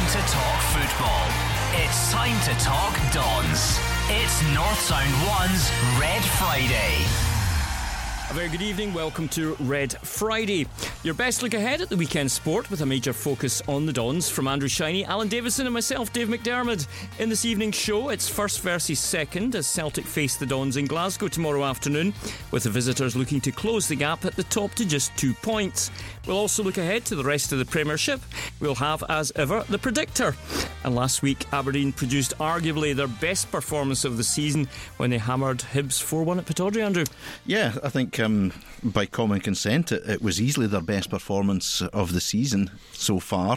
time 0.00 0.22
to 0.22 0.32
talk 0.32 0.60
football. 0.62 1.26
It's 1.84 2.12
time 2.12 2.40
to 2.44 2.64
talk 2.64 2.94
Dons. 3.12 3.78
It's 4.08 4.42
North 4.54 4.80
Sound 4.80 5.12
1's 5.12 6.00
Red 6.00 6.22
Friday. 6.38 7.04
A 8.30 8.32
very 8.32 8.48
good 8.48 8.62
evening. 8.62 8.94
Welcome 8.94 9.28
to 9.30 9.56
Red 9.58 9.94
Friday. 10.02 10.68
Your 11.02 11.14
best 11.14 11.42
look 11.42 11.52
ahead 11.52 11.80
at 11.80 11.88
the 11.88 11.96
weekend 11.96 12.30
sport 12.30 12.70
with 12.70 12.80
a 12.80 12.86
major 12.86 13.12
focus 13.12 13.60
on 13.66 13.86
the 13.86 13.92
Dons 13.92 14.28
from 14.28 14.46
Andrew 14.46 14.68
Shiny, 14.68 15.04
Alan 15.04 15.26
Davison, 15.26 15.66
and 15.66 15.74
myself, 15.74 16.12
Dave 16.12 16.28
McDermott. 16.28 16.86
In 17.18 17.28
this 17.28 17.44
evening's 17.44 17.74
show, 17.74 18.10
it's 18.10 18.28
first 18.28 18.60
versus 18.60 19.00
second 19.00 19.56
as 19.56 19.66
Celtic 19.66 20.04
face 20.04 20.36
the 20.36 20.46
Dons 20.46 20.76
in 20.76 20.86
Glasgow 20.86 21.26
tomorrow 21.26 21.64
afternoon, 21.64 22.14
with 22.52 22.62
the 22.62 22.70
visitors 22.70 23.16
looking 23.16 23.40
to 23.40 23.50
close 23.50 23.88
the 23.88 23.96
gap 23.96 24.24
at 24.24 24.36
the 24.36 24.44
top 24.44 24.74
to 24.74 24.86
just 24.86 25.14
two 25.16 25.34
points. 25.34 25.90
We'll 26.30 26.38
also 26.38 26.62
look 26.62 26.78
ahead 26.78 27.04
to 27.06 27.16
the 27.16 27.24
rest 27.24 27.50
of 27.50 27.58
the 27.58 27.64
Premiership. 27.64 28.20
We'll 28.60 28.76
have, 28.76 29.02
as 29.08 29.32
ever, 29.34 29.64
the 29.68 29.78
predictor. 29.78 30.36
And 30.84 30.94
last 30.94 31.22
week, 31.22 31.44
Aberdeen 31.52 31.92
produced 31.92 32.38
arguably 32.38 32.94
their 32.94 33.08
best 33.08 33.50
performance 33.50 34.04
of 34.04 34.16
the 34.16 34.22
season 34.22 34.68
when 34.96 35.10
they 35.10 35.18
hammered 35.18 35.58
Hibs 35.58 36.00
4 36.00 36.22
1 36.22 36.38
at 36.38 36.46
Pittodrie, 36.46 36.84
Andrew. 36.84 37.04
Yeah, 37.46 37.74
I 37.82 37.88
think 37.88 38.20
um, 38.20 38.52
by 38.84 39.06
common 39.06 39.40
consent, 39.40 39.90
it, 39.90 40.08
it, 40.08 40.22
was 40.22 40.40
easily 40.40 40.68
their 40.68 40.80
best 40.80 41.10
performance 41.10 41.82
of 41.82 42.12
the 42.12 42.20
season 42.20 42.70
so 42.92 43.18
far. 43.18 43.56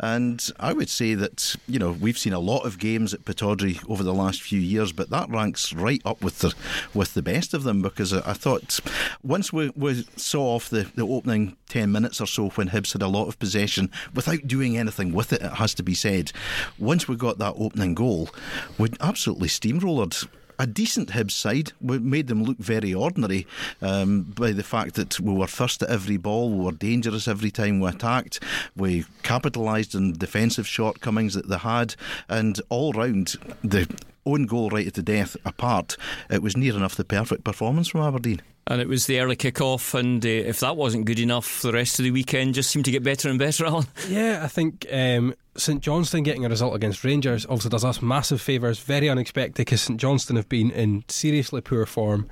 And 0.00 0.44
I 0.58 0.72
would 0.72 0.90
say 0.90 1.14
that, 1.14 1.54
you 1.68 1.78
know, 1.78 1.92
we've 1.92 2.18
seen 2.18 2.32
a 2.32 2.40
lot 2.40 2.66
of 2.66 2.80
games 2.80 3.14
at 3.14 3.24
Pittodrie 3.26 3.88
over 3.88 4.02
the 4.02 4.12
last 4.12 4.42
few 4.42 4.58
years, 4.58 4.90
but 4.90 5.10
that 5.10 5.30
ranks 5.30 5.72
right 5.72 6.02
up 6.04 6.20
with 6.20 6.40
the, 6.40 6.52
with 6.94 7.14
the 7.14 7.22
best 7.22 7.54
of 7.54 7.62
them 7.62 7.80
because 7.80 8.12
I, 8.12 8.30
I 8.30 8.32
thought 8.32 8.80
once 9.22 9.52
we, 9.52 9.70
we 9.76 10.04
saw 10.16 10.56
off 10.56 10.68
the, 10.68 10.90
the 10.96 11.06
opening 11.06 11.56
10 11.68 11.92
minutes 11.92 12.07
or 12.20 12.26
so 12.26 12.48
when 12.50 12.70
Hibs 12.70 12.92
had 12.92 13.02
a 13.02 13.08
lot 13.08 13.28
of 13.28 13.38
possession 13.38 13.90
without 14.14 14.46
doing 14.46 14.76
anything 14.76 15.12
with 15.12 15.32
it, 15.32 15.42
it 15.42 15.52
has 15.54 15.74
to 15.74 15.82
be 15.82 15.94
said. 15.94 16.32
Once 16.78 17.06
we 17.06 17.16
got 17.16 17.38
that 17.38 17.54
opening 17.56 17.94
goal, 17.94 18.30
we 18.78 18.90
absolutely 19.00 19.48
steamrolled 19.48 20.26
a 20.58 20.66
decent 20.66 21.10
Hibs 21.10 21.32
side. 21.32 21.72
We 21.80 21.98
made 21.98 22.26
them 22.26 22.42
look 22.42 22.58
very 22.58 22.92
ordinary 22.92 23.46
um, 23.80 24.22
by 24.22 24.52
the 24.52 24.62
fact 24.62 24.94
that 24.94 25.20
we 25.20 25.32
were 25.32 25.46
first 25.46 25.82
at 25.82 25.90
every 25.90 26.16
ball, 26.16 26.50
we 26.50 26.64
were 26.64 26.72
dangerous 26.72 27.28
every 27.28 27.50
time 27.50 27.80
we 27.80 27.88
attacked, 27.88 28.42
we 28.76 29.04
capitalised 29.22 29.94
on 29.94 30.12
defensive 30.12 30.66
shortcomings 30.66 31.34
that 31.34 31.48
they 31.48 31.58
had, 31.58 31.94
and 32.28 32.60
all 32.68 32.92
round 32.92 33.36
the 33.62 33.88
own 34.26 34.46
goal 34.46 34.70
right 34.70 34.86
at 34.86 34.94
the 34.94 35.02
death 35.02 35.36
apart, 35.44 35.96
it 36.30 36.42
was 36.42 36.56
near 36.56 36.74
enough 36.76 36.94
the 36.94 37.04
perfect 37.04 37.44
performance 37.44 37.88
from 37.88 38.02
Aberdeen. 38.02 38.42
And 38.66 38.82
it 38.82 38.88
was 38.88 39.06
the 39.06 39.18
early 39.18 39.34
kick-off, 39.34 39.94
and 39.94 40.24
uh, 40.24 40.28
if 40.28 40.60
that 40.60 40.76
wasn't 40.76 41.06
good 41.06 41.18
enough, 41.18 41.62
the 41.62 41.72
rest 41.72 41.98
of 41.98 42.04
the 42.04 42.10
weekend 42.10 42.52
just 42.52 42.70
seemed 42.70 42.84
to 42.84 42.90
get 42.90 43.02
better 43.02 43.30
and 43.30 43.38
better. 43.38 43.64
Alan. 43.66 43.86
Yeah, 44.10 44.40
I 44.44 44.48
think 44.48 44.84
um, 44.92 45.34
St 45.56 45.80
Johnstone 45.80 46.22
getting 46.22 46.44
a 46.44 46.50
result 46.50 46.74
against 46.74 47.02
Rangers 47.02 47.46
also 47.46 47.70
does 47.70 47.82
us 47.82 48.02
massive 48.02 48.42
favours. 48.42 48.78
Very 48.78 49.08
unexpected 49.08 49.54
because 49.54 49.80
St 49.80 49.98
Johnstone 49.98 50.36
have 50.36 50.50
been 50.50 50.70
in 50.70 51.04
seriously 51.08 51.62
poor 51.62 51.86
form, 51.86 52.28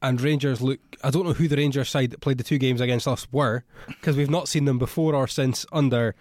and 0.00 0.20
Rangers 0.20 0.60
look. 0.60 0.78
I 1.02 1.10
don't 1.10 1.26
know 1.26 1.32
who 1.32 1.48
the 1.48 1.56
Rangers 1.56 1.88
side 1.88 2.10
that 2.10 2.20
played 2.20 2.38
the 2.38 2.44
two 2.44 2.58
games 2.58 2.80
against 2.80 3.08
us 3.08 3.26
were 3.32 3.64
because 3.88 4.16
we've 4.16 4.30
not 4.30 4.48
seen 4.48 4.66
them 4.66 4.78
before 4.78 5.14
or 5.14 5.26
since 5.26 5.66
under 5.72 6.14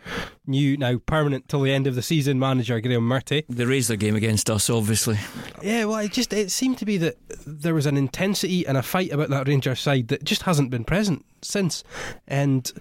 new 0.49 0.75
now 0.75 0.97
permanent 1.05 1.47
till 1.47 1.61
the 1.61 1.71
end 1.71 1.87
of 1.87 1.95
the 1.95 2.01
season 2.01 2.39
manager 2.39 2.79
Graeme 2.81 3.07
Murty. 3.07 3.45
They 3.47 3.65
raised 3.65 3.89
their 3.89 3.97
game 3.97 4.15
against 4.15 4.49
us, 4.49 4.69
obviously. 4.69 5.17
Yeah, 5.61 5.85
well, 5.85 5.99
it 5.99 6.11
just 6.11 6.33
it 6.33 6.51
seemed 6.51 6.77
to 6.79 6.85
be 6.85 6.97
that 6.97 7.15
there 7.45 7.73
was 7.73 7.85
an 7.85 7.97
intensity 7.97 8.65
and 8.65 8.77
a 8.77 8.83
fight 8.83 9.11
about 9.11 9.29
that 9.29 9.47
Rangers 9.47 9.79
side 9.79 10.09
that 10.09 10.23
just 10.23 10.41
hasn't 10.43 10.69
been 10.69 10.83
present 10.83 11.25
since, 11.41 11.83
and 12.27 12.71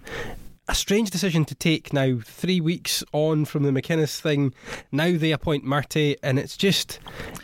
a 0.69 0.75
strange 0.75 1.11
decision 1.11 1.45
to 1.47 1.55
take 1.55 1.93
now, 1.93 2.19
three 2.23 2.61
weeks 2.61 3.03
on 3.13 3.47
from 3.47 3.63
the 3.63 3.71
McInnes 3.71 4.21
thing. 4.21 4.53
Now 4.93 5.17
they 5.17 5.33
appoint 5.33 5.65
Murty, 5.65 6.17
and 6.23 6.39
it's 6.39 6.57
just, 6.57 6.99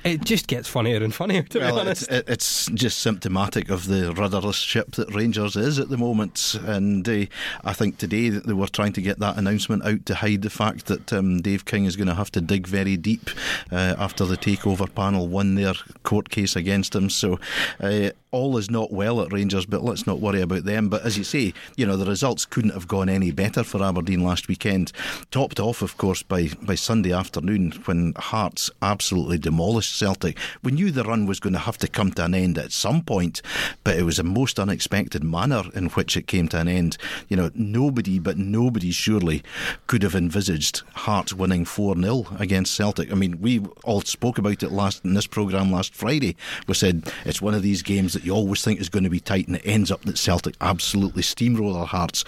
it 0.05 0.23
just 0.23 0.47
gets 0.47 0.69
funnier 0.69 1.03
and 1.03 1.15
funnier, 1.15 1.43
to 1.43 1.59
well, 1.59 1.75
be 1.75 1.81
honest. 1.81 2.11
It's, 2.11 2.31
it's, 2.31 2.67
just 2.75 2.99
symptomatic 2.99 3.71
of 3.71 3.87
the 3.87 4.13
rudderless 4.13 4.57
ship 4.57 4.93
that 4.93 5.15
Rangers 5.15 5.57
is 5.57 5.79
at 5.79 5.89
the 5.89 5.97
moment. 5.97 6.57
And 6.65 7.09
uh, 7.09 7.27
I 7.65 7.73
think 7.73 7.99
today 7.99 8.29
that 8.29 8.47
they 8.47 8.53
were 8.53 8.67
trying 8.67 8.93
to 8.95 9.03
get 9.03 9.19
that 9.21 9.39
announcement 9.39 9.85
out 9.85 10.05
to 10.07 10.17
hide 10.17 10.43
the 10.43 10.51
fact 10.51 10.87
that 10.87 11.13
um, 11.13 11.41
Dave 11.41 11.65
King 11.65 11.87
is 11.87 11.97
going 11.97 12.09
to 12.09 12.15
have 12.15 12.33
to 12.33 12.41
dig 12.41 12.67
very 12.67 12.97
deep 12.97 13.31
uh, 13.73 13.95
after 13.99 14.27
the 14.27 14.37
takeover 14.37 14.93
panel 14.93 15.29
won 15.29 15.55
their 15.55 15.75
court 16.03 16.29
case 16.29 16.57
against 16.57 16.95
him. 16.95 17.09
So 17.09 17.39
uh, 17.81 18.11
all 18.35 18.59
is 18.59 18.69
not 18.69 18.93
well 18.93 19.21
at 19.21 19.33
Rangers, 19.33 19.65
but 19.65 19.85
let's 19.85 20.09
not 20.09 20.19
worry 20.19 20.41
about 20.41 20.65
them. 20.65 20.89
But 20.89 21.07
as 21.07 21.17
you 21.17 21.23
say, 21.23 21.55
you 21.77 21.87
know, 21.87 21.97
the 21.97 22.05
results 22.05 22.45
couldn't 22.45 22.75
have 22.75 22.89
gone 22.89 23.09
any 23.09 23.31
better 23.31 23.63
for 23.63 23.81
Aberdeen 23.81 24.25
last 24.25 24.49
weekend. 24.49 24.91
Topped 25.31 25.61
off, 25.61 25.83
of 25.83 25.97
course, 25.97 26.25
by, 26.25 26.51
by 26.61 26.75
Sunday 26.75 27.13
afternoon 27.13 27.71
when 27.85 28.13
Hearts 28.17 28.73
absolutely 28.83 29.39
demolished 29.39 29.97
Celtic. 29.97 30.37
We 30.65 30.73
knew 30.73 30.91
the 30.91 31.05
run 31.05 31.27
was 31.27 31.39
going 31.39 31.53
to 31.53 31.61
have 31.61 31.79
to 31.79 31.87
come 31.87 32.11
to 32.13 32.25
an 32.25 32.35
end 32.35 32.59
at 32.59 32.73
some 32.73 33.03
point, 33.03 33.41
but 33.85 33.97
it 33.97 34.03
was 34.03 34.19
a 34.19 34.25
most 34.25 34.59
unexpected 34.59 35.23
manner 35.23 35.63
in 35.73 35.91
which 35.91 36.17
it 36.17 36.27
came 36.27 36.49
to 36.49 36.59
an 36.59 36.67
end. 36.67 36.99
You 37.29 37.37
know, 37.37 37.53
nobody, 37.55 38.19
but 38.19 38.37
nobody 38.37 38.91
surely 38.91 39.45
could 39.87 40.03
have 40.03 40.17
envisaged 40.17 40.83
Hearts 40.95 41.33
winning 41.33 41.65
4 41.65 41.95
0 41.95 42.27
against 42.41 42.75
Celtic. 42.75 43.13
I 43.13 43.15
mean, 43.15 43.41
we 43.41 43.61
all 43.85 44.01
spoke 44.01 44.39
about 44.39 44.65
it 44.65 44.73
last 44.73 45.05
in 45.05 45.15
this 45.15 45.29
programme 45.29 45.71
last 45.71 45.95
Friday. 45.95 46.35
We 46.67 46.75
said 46.75 47.13
it's 47.25 47.41
one 47.41 47.55
of 47.55 47.63
these 47.63 47.83
games 47.83 48.15
that 48.15 48.24
you 48.25 48.33
always 48.33 48.63
think 48.63 48.81
is 48.81 48.89
going 48.89 49.05
to 49.05 49.11
be 49.11 49.21
tight, 49.21 49.47
and 49.47 49.57
it 49.57 49.63
ends 49.65 49.91
up 49.91 50.03
that 50.03 50.19
Celtic 50.19 50.55
absolutely 50.61 51.23
steamroll 51.23 51.55
steamroller 51.55 51.87
Hearts. 51.87 52.25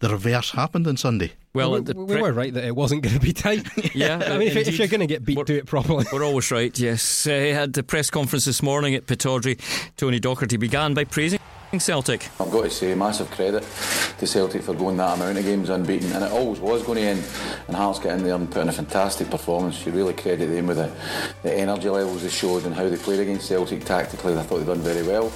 The 0.00 0.10
reverse 0.10 0.52
happened 0.52 0.86
on 0.86 0.96
Sunday. 0.96 1.32
Well, 1.54 1.72
we, 1.72 1.80
we 1.80 2.06
pre- 2.06 2.22
were 2.22 2.32
right 2.32 2.54
that 2.54 2.64
it 2.64 2.76
wasn't 2.76 3.02
going 3.02 3.14
to 3.14 3.20
be 3.20 3.32
tight. 3.32 3.66
yeah, 3.94 4.22
I 4.26 4.38
mean, 4.38 4.48
if, 4.48 4.56
if, 4.56 4.78
you're 4.78 4.86
going 4.86 5.00
to 5.00 5.06
get 5.06 5.24
beat, 5.24 5.36
we're, 5.36 5.44
do 5.44 5.56
it 5.56 5.66
properly. 5.66 6.04
We're 6.12 6.24
always 6.24 6.50
right. 6.50 6.76
Yes, 6.78 7.26
uh, 7.26 7.30
he 7.30 7.48
had 7.48 7.72
the 7.72 7.82
press 7.82 8.10
conference 8.10 8.44
this 8.44 8.62
morning 8.62 8.94
at 8.94 9.06
Pittodrie. 9.06 9.60
Tony 9.96 10.20
Docherty 10.20 10.58
began 10.58 10.94
by 10.94 11.04
praising. 11.04 11.40
Celtic. 11.76 12.30
I've 12.40 12.50
got 12.50 12.62
to 12.62 12.70
say, 12.70 12.94
massive 12.94 13.30
credit 13.30 13.62
to 14.18 14.26
Celtic 14.26 14.62
for 14.62 14.72
going 14.72 14.96
that 14.96 15.16
amount 15.16 15.36
of 15.36 15.44
games 15.44 15.68
unbeaten, 15.68 16.10
and 16.12 16.24
it 16.24 16.32
always 16.32 16.60
was 16.60 16.82
going 16.82 16.96
to 16.96 17.04
end. 17.04 17.24
And 17.66 17.76
Hearts 17.76 17.98
get 17.98 18.16
in 18.16 18.24
there 18.24 18.34
and 18.34 18.50
put 18.50 18.62
in 18.62 18.70
a 18.70 18.72
fantastic 18.72 19.30
performance. 19.30 19.84
You 19.84 19.92
really 19.92 20.14
credit 20.14 20.46
them 20.46 20.66
with 20.66 20.78
the, 20.78 20.90
the 21.42 21.52
energy 21.52 21.90
levels 21.90 22.22
they 22.22 22.30
showed 22.30 22.64
and 22.64 22.74
how 22.74 22.88
they 22.88 22.96
played 22.96 23.20
against 23.20 23.46
Celtic 23.46 23.84
tactically. 23.84 24.34
I 24.34 24.42
thought 24.42 24.60
they 24.60 24.64
done 24.64 24.80
very 24.80 25.06
well. 25.06 25.30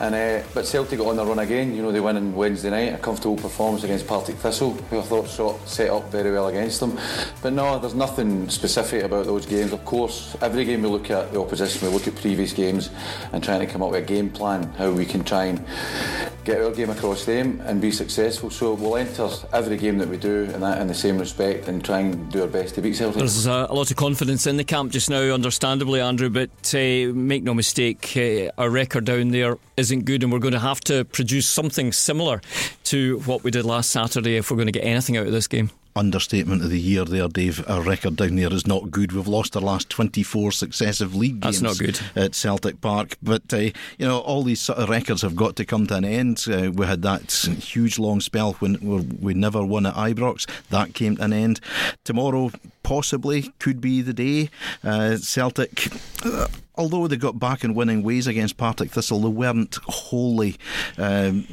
And 0.00 0.14
uh, 0.16 0.42
but 0.52 0.66
Celtic 0.66 0.98
got 0.98 1.08
on 1.08 1.16
the 1.16 1.24
run 1.24 1.38
again. 1.38 1.76
You 1.76 1.82
know, 1.82 1.92
they 1.92 2.00
win 2.00 2.16
on 2.16 2.34
Wednesday 2.34 2.70
night, 2.70 2.94
a 2.94 2.98
comfortable 2.98 3.36
performance 3.36 3.84
against 3.84 4.08
Partick 4.08 4.36
Thistle, 4.36 4.72
who 4.72 4.98
I 4.98 5.02
thought 5.02 5.68
set 5.68 5.90
up 5.90 6.10
very 6.10 6.32
well 6.32 6.48
against 6.48 6.80
them. 6.80 6.98
But 7.40 7.52
no, 7.52 7.78
there's 7.78 7.94
nothing 7.94 8.48
specific 8.48 9.04
about 9.04 9.26
those 9.26 9.46
games. 9.46 9.72
Of 9.72 9.84
course, 9.84 10.36
every 10.42 10.64
game 10.64 10.82
we 10.82 10.88
look 10.88 11.10
at 11.10 11.32
the 11.32 11.40
opposition, 11.40 11.86
we 11.86 11.94
look 11.94 12.08
at 12.08 12.16
previous 12.16 12.52
games 12.52 12.90
and 13.32 13.44
trying 13.44 13.60
to 13.60 13.66
come 13.66 13.82
up 13.82 13.92
with 13.92 14.02
a 14.02 14.06
game 14.06 14.28
plan 14.28 14.64
how 14.72 14.90
we 14.90 15.06
can 15.06 15.22
try 15.22 15.51
and 15.58 16.44
get 16.44 16.60
our 16.60 16.70
game 16.70 16.90
across 16.90 17.24
them 17.24 17.60
and 17.64 17.80
be 17.80 17.90
successful. 17.90 18.50
So 18.50 18.74
we'll 18.74 18.96
enter 18.96 19.28
every 19.52 19.76
game 19.76 19.98
that 19.98 20.08
we 20.08 20.16
do 20.16 20.44
in 20.44 20.60
that 20.60 20.80
in 20.80 20.88
the 20.88 20.94
same 20.94 21.18
respect 21.18 21.68
and 21.68 21.84
try 21.84 22.00
and 22.00 22.30
do 22.30 22.42
our 22.42 22.48
best 22.48 22.74
to 22.74 22.82
beat 22.82 22.96
Celtic. 22.96 23.18
There's 23.18 23.46
a, 23.46 23.66
a 23.70 23.74
lot 23.74 23.90
of 23.90 23.96
confidence 23.96 24.46
in 24.46 24.56
the 24.56 24.64
camp 24.64 24.92
just 24.92 25.08
now, 25.08 25.20
understandably, 25.20 26.00
Andrew. 26.00 26.30
But 26.30 26.50
uh, 26.74 27.12
make 27.14 27.42
no 27.42 27.54
mistake, 27.54 28.16
uh, 28.16 28.50
our 28.60 28.70
record 28.70 29.04
down 29.04 29.28
there 29.28 29.58
isn't 29.76 30.04
good, 30.04 30.22
and 30.22 30.32
we're 30.32 30.38
going 30.38 30.52
to 30.52 30.58
have 30.58 30.80
to 30.82 31.04
produce 31.04 31.46
something 31.46 31.92
similar 31.92 32.40
to 32.84 33.20
what 33.20 33.44
we 33.44 33.50
did 33.50 33.64
last 33.64 33.90
Saturday 33.90 34.36
if 34.36 34.50
we're 34.50 34.56
going 34.56 34.66
to 34.66 34.72
get 34.72 34.84
anything 34.84 35.16
out 35.16 35.26
of 35.26 35.32
this 35.32 35.46
game 35.46 35.70
understatement 35.94 36.62
of 36.62 36.70
the 36.70 36.80
year 36.80 37.04
there, 37.04 37.28
Dave. 37.28 37.64
Our 37.68 37.82
record 37.82 38.16
down 38.16 38.36
there 38.36 38.52
is 38.52 38.66
not 38.66 38.90
good. 38.90 39.12
We've 39.12 39.26
lost 39.28 39.56
our 39.56 39.62
last 39.62 39.90
24 39.90 40.52
successive 40.52 41.14
league 41.14 41.40
games. 41.40 41.60
That's 41.60 41.78
not 41.78 41.84
good. 41.84 42.00
At 42.16 42.34
Celtic 42.34 42.80
Park. 42.80 43.16
But, 43.22 43.52
uh, 43.52 43.56
you 43.58 43.72
know, 44.00 44.20
all 44.20 44.42
these 44.42 44.60
sort 44.60 44.78
of 44.78 44.88
records 44.88 45.22
have 45.22 45.36
got 45.36 45.56
to 45.56 45.64
come 45.64 45.86
to 45.88 45.96
an 45.96 46.04
end. 46.04 46.44
Uh, 46.48 46.70
we 46.72 46.86
had 46.86 47.02
that 47.02 47.30
huge 47.30 47.98
long 47.98 48.20
spell 48.20 48.54
when 48.54 49.18
we 49.20 49.34
never 49.34 49.64
won 49.64 49.86
at 49.86 49.94
Ibrox. 49.94 50.48
That 50.70 50.94
came 50.94 51.16
to 51.16 51.24
an 51.24 51.32
end. 51.32 51.60
Tomorrow, 52.04 52.50
possibly, 52.82 53.52
could 53.58 53.80
be 53.80 54.02
the 54.02 54.12
day. 54.12 54.50
Uh, 54.84 55.16
Celtic. 55.16 55.88
Uh, 56.24 56.48
although 56.76 57.06
they 57.06 57.16
got 57.16 57.38
back 57.38 57.64
in 57.64 57.74
winning 57.74 58.02
ways 58.02 58.26
against 58.26 58.56
Partick 58.56 58.90
Thistle, 58.90 59.20
they 59.20 59.28
weren't 59.28 59.76
wholly, 59.84 60.56
um, 60.96 61.46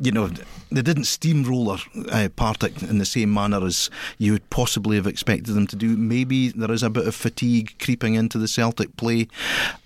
you 0.00 0.12
know, 0.12 0.30
they 0.70 0.82
didn't 0.82 1.04
steamroller 1.04 1.78
uh, 2.12 2.28
Partick 2.36 2.82
in 2.82 2.98
the 2.98 3.04
same 3.04 3.34
manner 3.34 3.64
as 3.64 3.90
you 4.18 4.32
would 4.32 4.48
possibly 4.50 4.96
have 4.96 5.06
expected 5.06 5.54
them 5.54 5.66
to 5.66 5.76
do. 5.76 5.96
Maybe 5.96 6.50
there 6.50 6.70
is 6.70 6.84
a 6.84 6.90
bit 6.90 7.08
of 7.08 7.14
fatigue 7.14 7.74
creeping 7.80 8.14
into 8.14 8.38
the 8.38 8.46
Celtic 8.46 8.96
play. 8.96 9.26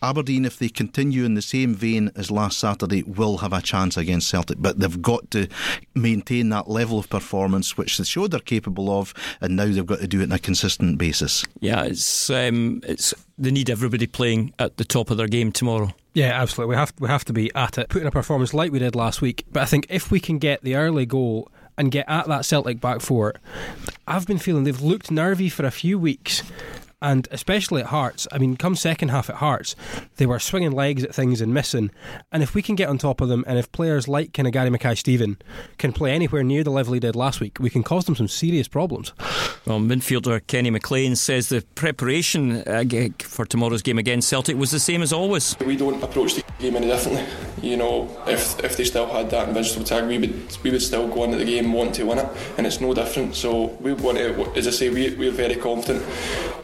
Aberdeen, 0.02 0.44
if 0.44 0.58
they 0.58 0.68
continue 0.68 1.24
in 1.24 1.34
the 1.34 1.42
same 1.42 1.74
vein 1.74 2.10
as 2.14 2.30
last 2.30 2.58
Saturday, 2.58 3.02
will 3.04 3.38
have 3.38 3.54
a 3.54 3.62
chance 3.62 3.96
against 3.96 4.28
Celtic, 4.28 4.58
but 4.60 4.78
they've 4.78 5.00
got 5.00 5.30
to 5.30 5.48
maintain 5.94 6.50
that 6.50 6.68
level 6.68 6.98
of 6.98 7.08
performance 7.08 7.78
which 7.78 7.96
they 7.96 8.04
showed 8.04 8.32
they're 8.32 8.40
capable 8.40 8.90
of, 8.90 9.14
and 9.40 9.56
now 9.56 9.66
they've 9.66 9.86
got 9.86 10.00
to 10.00 10.06
do 10.06 10.20
it 10.20 10.24
in 10.24 10.32
a 10.32 10.38
consistent 10.38 10.83
basis. 10.96 11.44
Yeah, 11.60 11.82
it's 11.84 12.30
um, 12.30 12.80
it's 12.86 13.14
they 13.38 13.50
need 13.50 13.70
everybody 13.70 14.06
playing 14.06 14.54
at 14.58 14.76
the 14.76 14.84
top 14.84 15.10
of 15.10 15.16
their 15.16 15.26
game 15.26 15.52
tomorrow. 15.52 15.94
Yeah, 16.14 16.40
absolutely. 16.40 16.74
We 16.74 16.78
have 16.78 16.92
we 17.00 17.08
have 17.08 17.24
to 17.26 17.32
be 17.32 17.50
at 17.54 17.78
it, 17.78 17.88
putting 17.88 18.08
a 18.08 18.12
performance 18.12 18.54
like 18.54 18.70
we 18.70 18.78
did 18.78 18.94
last 18.94 19.20
week. 19.20 19.44
But 19.50 19.62
I 19.62 19.66
think 19.66 19.86
if 19.88 20.10
we 20.10 20.20
can 20.20 20.38
get 20.38 20.62
the 20.62 20.76
early 20.76 21.06
goal 21.06 21.50
and 21.76 21.90
get 21.90 22.08
at 22.08 22.28
that 22.28 22.44
Celtic 22.44 22.80
back 22.80 23.00
four, 23.00 23.34
I've 24.06 24.26
been 24.26 24.38
feeling 24.38 24.64
they've 24.64 24.80
looked 24.80 25.10
nervy 25.10 25.48
for 25.48 25.66
a 25.66 25.72
few 25.72 25.98
weeks 25.98 26.42
and 27.04 27.28
especially 27.30 27.82
at 27.82 27.88
Hearts. 27.88 28.26
I 28.32 28.38
mean, 28.38 28.56
come 28.56 28.74
second 28.74 29.10
half 29.10 29.28
at 29.28 29.36
Hearts, 29.36 29.76
they 30.16 30.24
were 30.24 30.38
swinging 30.38 30.72
legs 30.72 31.04
at 31.04 31.14
things 31.14 31.42
and 31.42 31.52
missing. 31.52 31.90
And 32.32 32.42
if 32.42 32.54
we 32.54 32.62
can 32.62 32.76
get 32.76 32.88
on 32.88 32.96
top 32.96 33.20
of 33.20 33.28
them, 33.28 33.44
and 33.46 33.58
if 33.58 33.70
players 33.72 34.08
like 34.08 34.32
kind 34.32 34.48
of 34.48 34.54
Gary 34.54 34.70
Mackay 34.70 34.94
Steven 34.94 35.36
can 35.76 35.92
play 35.92 36.12
anywhere 36.12 36.42
near 36.42 36.64
the 36.64 36.70
level 36.70 36.94
he 36.94 37.00
did 37.00 37.14
last 37.14 37.40
week, 37.40 37.58
we 37.60 37.68
can 37.68 37.82
cause 37.82 38.06
them 38.06 38.16
some 38.16 38.26
serious 38.26 38.66
problems. 38.66 39.12
Well, 39.66 39.80
midfielder 39.80 40.46
Kenny 40.46 40.70
McLean 40.70 41.14
says 41.14 41.50
the 41.50 41.62
preparation 41.74 42.62
uh, 42.66 42.84
for 43.18 43.44
tomorrow's 43.44 43.82
game 43.82 43.98
against 43.98 44.28
Celtic 44.28 44.56
was 44.56 44.70
the 44.70 44.80
same 44.80 45.02
as 45.02 45.12
always. 45.12 45.56
We 45.60 45.76
don't 45.76 46.02
approach 46.02 46.34
the 46.34 46.44
game 46.58 46.76
any 46.76 46.86
differently. 46.86 47.26
You 47.62 47.76
know, 47.76 48.10
if 48.26 48.62
if 48.64 48.76
they 48.76 48.84
still 48.84 49.06
had 49.06 49.30
that 49.30 49.48
invincible 49.48 49.84
tag, 49.84 50.06
we 50.06 50.18
would 50.18 50.58
we 50.62 50.70
would 50.70 50.82
still 50.82 51.08
go 51.08 51.24
into 51.24 51.38
the 51.38 51.44
game 51.44 51.72
wanting 51.72 51.94
to 51.94 52.06
win 52.06 52.18
it, 52.18 52.28
and 52.56 52.66
it's 52.66 52.80
no 52.80 52.94
different. 52.94 53.34
So 53.34 53.76
we 53.80 53.92
want 53.92 54.18
to, 54.18 54.52
as 54.56 54.66
I 54.66 54.70
say, 54.70 54.90
we 54.90 55.14
we're 55.14 55.30
very 55.30 55.56
confident. 55.56 56.04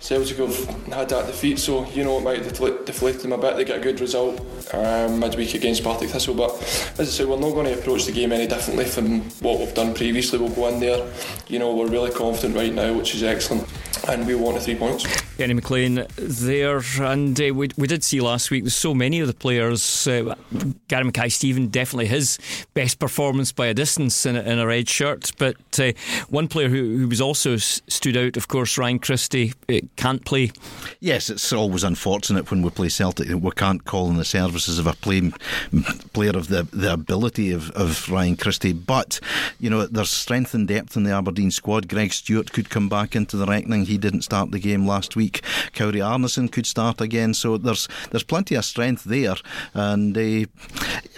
Celtic 0.01 0.30
have 0.39 0.67
had 0.87 1.09
that 1.09 1.27
defeat, 1.27 1.59
so 1.59 1.87
you 1.91 2.05
know 2.05 2.19
it 2.19 2.23
might 2.23 2.43
deflate, 2.43 3.23
them 3.23 3.33
a 3.33 3.39
bit. 3.39 3.57
They 3.57 3.65
get 3.65 3.79
a 3.79 3.81
good 3.81 4.01
result 4.01 4.41
um, 4.75 5.19
midweek 5.19 5.55
against 5.55 5.85
Partick 5.85 6.11
Thistle, 6.11 6.35
but 6.35 6.53
as 6.99 7.01
I 7.01 7.05
say, 7.05 7.25
we're 7.25 7.39
not 7.39 7.53
going 7.53 7.67
to 7.67 7.79
approach 7.79 8.07
the 8.07 8.13
game 8.13 8.33
any 8.33 8.47
differently 8.47 8.85
from 8.85 9.21
what 9.41 9.59
we've 9.59 9.75
done 9.75 9.95
previously. 9.95 10.39
We'll 10.39 10.51
go 10.51 10.69
in 10.69 10.81
there, 10.81 11.11
you 11.49 11.59
know, 11.59 11.75
we're 11.75 11.89
really 11.89 12.11
confident 12.11 12.57
right 12.57 12.73
now, 12.73 12.93
which 12.93 13.15
is 13.15 13.23
excellent, 13.23 13.67
and 14.09 14.27
we 14.27 14.35
want 14.35 14.57
the 14.57 14.61
three 14.61 14.77
points. 14.77 15.07
Kenny 15.37 15.55
McLean 15.55 16.07
there, 16.17 16.83
and 17.01 17.41
uh, 17.41 17.55
we, 17.55 17.69
we 17.77 17.87
did 17.87 18.05
see 18.05 18.21
last 18.21 18.51
week. 18.51 18.65
There's 18.65 18.75
so 18.75 18.93
many 18.93 19.21
of 19.21 19.27
the 19.27 19.35
players. 19.35 20.07
Uh, 20.07 20.35
Gary 20.89 21.05
Mackay 21.05 21.31
Steven 21.31 21.69
definitely 21.69 22.07
his 22.07 22.39
best 22.75 22.99
performance 22.99 23.53
by 23.53 23.67
a 23.69 23.75
distance 23.75 24.27
in 24.27 24.37
a, 24.37 24.43
in 24.43 24.59
a 24.59 24.67
red 24.67 24.89
shirt, 24.89 25.33
but 25.39 25.57
uh, 25.79 25.93
one 26.29 26.47
player 26.47 26.69
who, 26.69 26.99
who 26.99 27.09
was 27.09 27.21
also 27.21 27.57
stood 27.57 28.17
out, 28.17 28.37
of 28.37 28.49
course, 28.49 28.77
Ryan 28.77 28.99
Christie 28.99 29.55
uh, 29.69 29.79
can't 29.97 30.25
play. 30.25 30.53
Yes, 31.01 31.31
it's 31.31 31.53
always 31.53 31.85
unfortunate 31.85 32.51
when 32.51 32.61
we 32.61 32.71
play 32.71 32.89
Celtic 32.91 33.29
that 33.29 33.39
we 33.39 33.51
can't 33.53 33.85
call 33.85 34.11
in 34.11 34.17
the 34.17 34.25
services 34.25 34.79
of 34.79 34.87
a 34.87 34.93
play, 34.93 35.33
player 36.13 36.37
of 36.37 36.49
the, 36.49 36.65
the 36.65 36.93
ability 36.93 37.51
of, 37.53 37.71
of 37.71 38.11
Ryan 38.11 38.37
Christie. 38.37 38.75
But, 38.75 39.21
you 39.59 39.71
know, 39.71 39.87
there's 39.87 40.11
strength 40.11 40.53
and 40.53 40.69
depth 40.69 40.97
in 40.97 41.05
the 41.05 41.13
Aberdeen 41.13 41.51
squad. 41.51 41.89
Greg 41.89 42.13
Stewart 42.13 42.53
could 42.53 42.69
come 42.69 42.89
back 42.89 43.17
into 43.17 43.37
the 43.37 43.47
reckoning. 43.47 43.80
He 43.87 43.99
didn't 43.99 44.23
start 44.23 44.51
the 44.51 44.59
game 44.59 44.87
last 44.87 45.17
week. 45.17 45.43
Kari 45.73 46.01
Arnason 46.01 46.51
could 46.51 46.67
start 46.67 47.01
again. 47.01 47.35
So 47.35 47.59
there's 47.59 47.89
there's 48.11 48.25
plenty 48.25 48.55
of 48.55 48.65
strength 48.65 49.05
there. 49.05 49.37
And, 49.75 50.17
uh, 50.17 50.21
you 50.21 50.47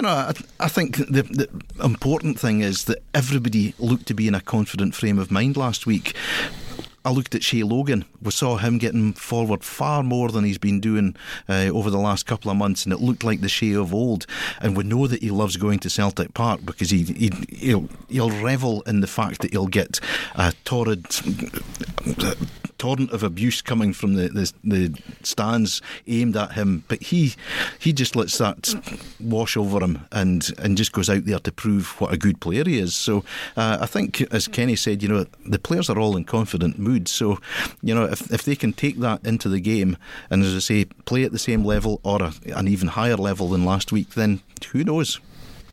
know, 0.00 0.09
I, 0.09 0.32
I 0.61 0.69
think 0.69 0.97
the, 0.97 1.23
the 1.23 1.49
important 1.82 2.38
thing 2.38 2.61
is 2.61 2.85
that 2.85 3.03
everybody 3.14 3.75
looked 3.79 4.06
to 4.06 4.14
be 4.14 4.29
in 4.29 4.35
a 4.35 4.41
confident 4.41 4.94
frame 4.94 5.19
of 5.19 5.31
mind 5.31 5.56
last 5.56 5.87
week. 5.87 6.14
I 7.04 7.10
looked 7.10 7.34
at 7.34 7.43
Shay 7.43 7.62
Logan. 7.62 8.04
We 8.20 8.31
saw 8.31 8.56
him 8.58 8.78
getting 8.78 9.12
forward 9.12 9.64
far 9.64 10.02
more 10.02 10.28
than 10.28 10.44
he's 10.44 10.58
been 10.58 10.81
doing 10.81 11.16
uh, 11.49 11.70
over 11.72 11.90
the 11.90 11.99
last 11.99 12.26
couple 12.26 12.50
of 12.50 12.56
months, 12.56 12.84
and 12.84 12.93
it 12.93 13.00
looked 13.00 13.25
like 13.25 13.40
the 13.40 13.49
Shay 13.49 13.72
of 13.72 13.93
old. 13.93 14.26
And 14.60 14.76
we 14.76 14.84
know 14.84 15.06
that 15.06 15.22
he 15.22 15.31
loves 15.31 15.56
going 15.56 15.81
to 15.81 15.90
Celtic 15.90 16.34
Park 16.34 16.60
because 16.64 16.90
he, 16.90 17.02
he 17.02 17.31
he'll, 17.50 17.88
he'll 18.08 18.31
revel 18.31 18.82
in 18.82 19.00
the 19.00 19.06
fact 19.06 19.40
that 19.43 19.52
he'll 19.52 19.66
get 19.66 19.99
a 20.34 20.52
torrid 20.64 21.06
torrent 22.82 23.12
of 23.12 23.23
abuse 23.23 23.62
coming 23.62 23.93
from 23.93 24.14
the, 24.14 24.29
the, 24.31 24.52
the 24.64 25.02
stands 25.23 25.81
aimed 26.08 26.37
at 26.37 26.50
him, 26.55 26.82
but 26.88 27.00
he 27.00 27.32
he 27.79 27.93
just 27.93 28.17
lets 28.17 28.38
that 28.38 28.75
wash 29.20 29.56
over 29.56 29.79
him 29.79 30.00
and 30.11 30.50
and 30.58 30.76
just 30.76 30.90
goes 30.90 31.08
out 31.08 31.25
there 31.25 31.38
to 31.38 31.52
prove 31.52 32.00
what 32.00 32.12
a 32.12 32.17
good 32.17 32.40
player 32.40 32.64
he 32.64 32.81
is. 32.81 32.96
So 32.96 33.19
uh, 33.56 33.79
I 33.81 33.87
think, 33.87 34.20
as 34.32 34.49
Kenny 34.49 34.75
said, 34.75 35.00
you 35.00 35.08
know 35.08 35.26
the 35.46 35.61
players 35.61 35.88
are 35.88 35.99
all 35.99 36.17
in 36.17 36.25
confident 36.25 36.76
mood. 36.76 37.06
So 37.06 37.38
you 37.82 37.94
know 37.94 38.06
if 38.06 38.32
if 38.32 38.43
they 38.43 38.56
can 38.56 38.73
take 38.73 38.99
that 38.99 39.25
into 39.25 39.49
the 39.49 39.61
game 39.61 39.96
and 40.28 40.43
as 40.43 40.56
I 40.56 40.58
say 40.58 40.85
play 41.05 41.23
at 41.23 41.31
the 41.31 41.38
same 41.38 41.64
level 41.64 42.00
or 42.02 42.20
a, 42.20 42.32
an 42.46 42.67
even 42.67 42.88
higher 42.88 43.17
level 43.17 43.49
than 43.50 43.64
last 43.64 43.93
week, 43.93 44.14
then 44.14 44.40
who 44.73 44.82
knows. 44.82 45.20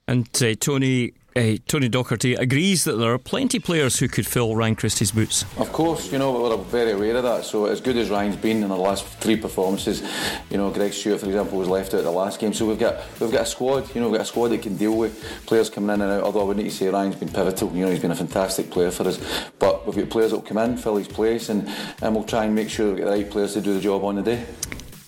And 0.08 0.28
uh, 0.44 0.54
Tony 0.60 1.14
uh, 1.36 1.58
Tony 1.68 1.90
Docherty 1.90 2.38
agrees 2.38 2.84
that 2.84 2.94
there 2.94 3.14
are 3.14 3.18
plenty 3.18 3.58
of 3.58 3.64
players 3.64 4.00
who 4.00 4.08
could 4.08 4.26
fill 4.26 4.56
Ryan 4.56 4.76
Christie's 4.76 5.12
boots. 5.12 5.44
Of 5.58 5.72
course, 5.72 6.12
you 6.12 6.18
know, 6.18 6.32
we're 6.32 6.58
very 6.58 6.92
aware 6.92 7.16
of 7.16 7.24
that. 7.24 7.46
So, 7.46 7.66
as 7.66 7.82
good 7.82 7.98
as 7.98 8.10
Ryan's 8.10 8.36
been 8.36 8.64
in 8.64 8.70
the 8.70 8.76
last 8.76 9.06
three 9.06 9.36
performances, 9.36 10.02
you 10.50 10.58
know, 10.58 10.72
Greg 10.72 10.94
Stewart, 10.94 11.20
for 11.20 11.28
example, 11.28 11.58
was 11.58 11.68
left 11.68 11.94
out 11.94 12.04
the 12.04 12.12
last 12.12 12.40
game. 12.40 12.54
So, 12.54 12.66
we've 12.66 12.80
got 12.80 12.98
we've 13.20 13.32
got 13.32 13.44
a 13.44 13.46
squad, 13.46 13.94
you 13.94 14.02
know, 14.02 14.10
we've 14.10 14.18
got 14.18 14.26
a 14.26 14.30
squad 14.30 14.50
that 14.50 14.62
can 14.62 14.76
deal 14.76 14.96
with 14.96 15.24
players 15.46 15.70
coming 15.70 15.94
in 15.94 16.02
and 16.02 16.12
out. 16.12 16.24
Although 16.24 16.42
I 16.42 16.44
would 16.46 16.58
need 16.58 16.64
to 16.64 16.72
say 16.72 16.90
Ryan's 16.90 17.16
been 17.16 17.30
pivotal, 17.30 17.72
you 17.74 17.86
know, 17.86 17.92
he's 17.92 18.00
been 18.02 18.12
a 18.12 18.16
fantastic 18.16 18.72
player 18.72 18.92
for 18.92 19.08
us. 19.08 19.20
But 19.60 19.86
we've 19.86 19.96
got 19.96 20.10
players 20.10 20.32
that 20.32 20.38
will 20.38 20.44
come 20.44 20.58
in, 20.58 20.78
fill 20.78 20.98
his 20.98 21.08
place, 21.08 21.50
and, 21.50 21.70
and 22.02 22.16
we'll 22.16 22.24
try 22.24 22.46
and 22.46 22.56
make 22.56 22.70
sure 22.70 22.92
we 22.92 22.98
get 22.98 23.06
the 23.06 23.12
right 23.12 23.30
players 23.30 23.54
to 23.54 23.62
do 23.62 23.74
the 23.74 23.82
job 23.82 24.04
on 24.04 24.16
the 24.16 24.24
day. 24.24 24.46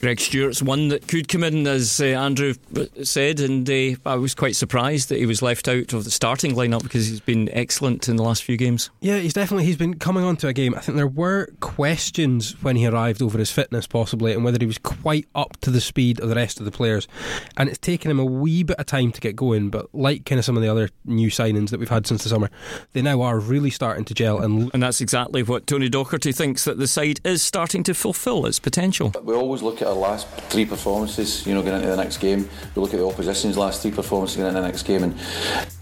Greg 0.01 0.19
Stewart's 0.19 0.63
one 0.63 0.87
that 0.87 1.07
could 1.07 1.27
come 1.27 1.43
in, 1.43 1.67
as 1.67 2.01
uh, 2.01 2.05
Andrew 2.05 2.55
said, 3.03 3.39
and 3.39 3.69
uh, 3.69 3.95
I 4.03 4.15
was 4.15 4.33
quite 4.33 4.55
surprised 4.55 5.09
that 5.09 5.19
he 5.19 5.27
was 5.27 5.43
left 5.43 5.67
out 5.67 5.93
of 5.93 6.05
the 6.05 6.09
starting 6.09 6.55
lineup 6.55 6.81
because 6.81 7.07
he's 7.07 7.19
been 7.19 7.49
excellent 7.49 8.09
in 8.09 8.15
the 8.15 8.23
last 8.23 8.43
few 8.43 8.57
games. 8.57 8.89
Yeah, 8.99 9.19
he's 9.19 9.33
definitely 9.33 9.65
he's 9.65 9.77
been 9.77 9.99
coming 9.99 10.23
onto 10.23 10.47
a 10.47 10.53
game. 10.53 10.73
I 10.73 10.79
think 10.79 10.95
there 10.95 11.05
were 11.05 11.49
questions 11.59 12.59
when 12.63 12.77
he 12.77 12.87
arrived 12.87 13.21
over 13.21 13.37
his 13.37 13.51
fitness, 13.51 13.85
possibly, 13.85 14.33
and 14.33 14.43
whether 14.43 14.57
he 14.59 14.65
was 14.65 14.79
quite 14.79 15.27
up 15.35 15.57
to 15.61 15.69
the 15.69 15.79
speed 15.79 16.19
of 16.19 16.29
the 16.29 16.35
rest 16.35 16.57
of 16.57 16.65
the 16.65 16.71
players. 16.71 17.07
And 17.55 17.69
it's 17.69 17.77
taken 17.77 18.09
him 18.09 18.19
a 18.19 18.25
wee 18.25 18.63
bit 18.63 18.79
of 18.79 18.87
time 18.87 19.11
to 19.11 19.21
get 19.21 19.35
going, 19.35 19.69
but 19.69 19.93
like 19.93 20.25
kind 20.25 20.39
of 20.39 20.45
some 20.45 20.57
of 20.57 20.63
the 20.63 20.69
other 20.69 20.89
new 21.05 21.29
signings 21.29 21.69
that 21.69 21.79
we've 21.79 21.89
had 21.89 22.07
since 22.07 22.23
the 22.23 22.29
summer, 22.29 22.49
they 22.93 23.03
now 23.03 23.21
are 23.21 23.37
really 23.37 23.69
starting 23.69 24.05
to 24.05 24.15
gel. 24.15 24.39
And 24.39 24.71
and 24.73 24.81
that's 24.81 24.99
exactly 24.99 25.43
what 25.43 25.67
Tony 25.67 25.91
Docherty 25.91 26.35
thinks 26.35 26.63
that 26.65 26.79
the 26.79 26.87
side 26.87 27.19
is 27.23 27.43
starting 27.43 27.83
to 27.83 27.93
fulfil 27.93 28.47
its 28.47 28.59
potential. 28.59 29.13
We 29.21 29.35
always 29.35 29.61
look 29.61 29.79
at 29.83 29.90
our 29.91 29.97
last 29.97 30.27
three 30.49 30.65
performances, 30.65 31.45
you 31.45 31.53
know, 31.53 31.61
going 31.61 31.75
into 31.75 31.87
the 31.87 31.97
next 31.97 32.17
game. 32.17 32.49
We 32.75 32.81
look 32.81 32.93
at 32.93 32.99
the 32.99 33.05
opposition's 33.05 33.57
last 33.57 33.81
three 33.81 33.91
performances 33.91 34.37
going 34.37 34.49
into 34.49 34.61
the 34.61 34.67
next 34.67 34.83
game, 34.83 35.03
and 35.03 35.15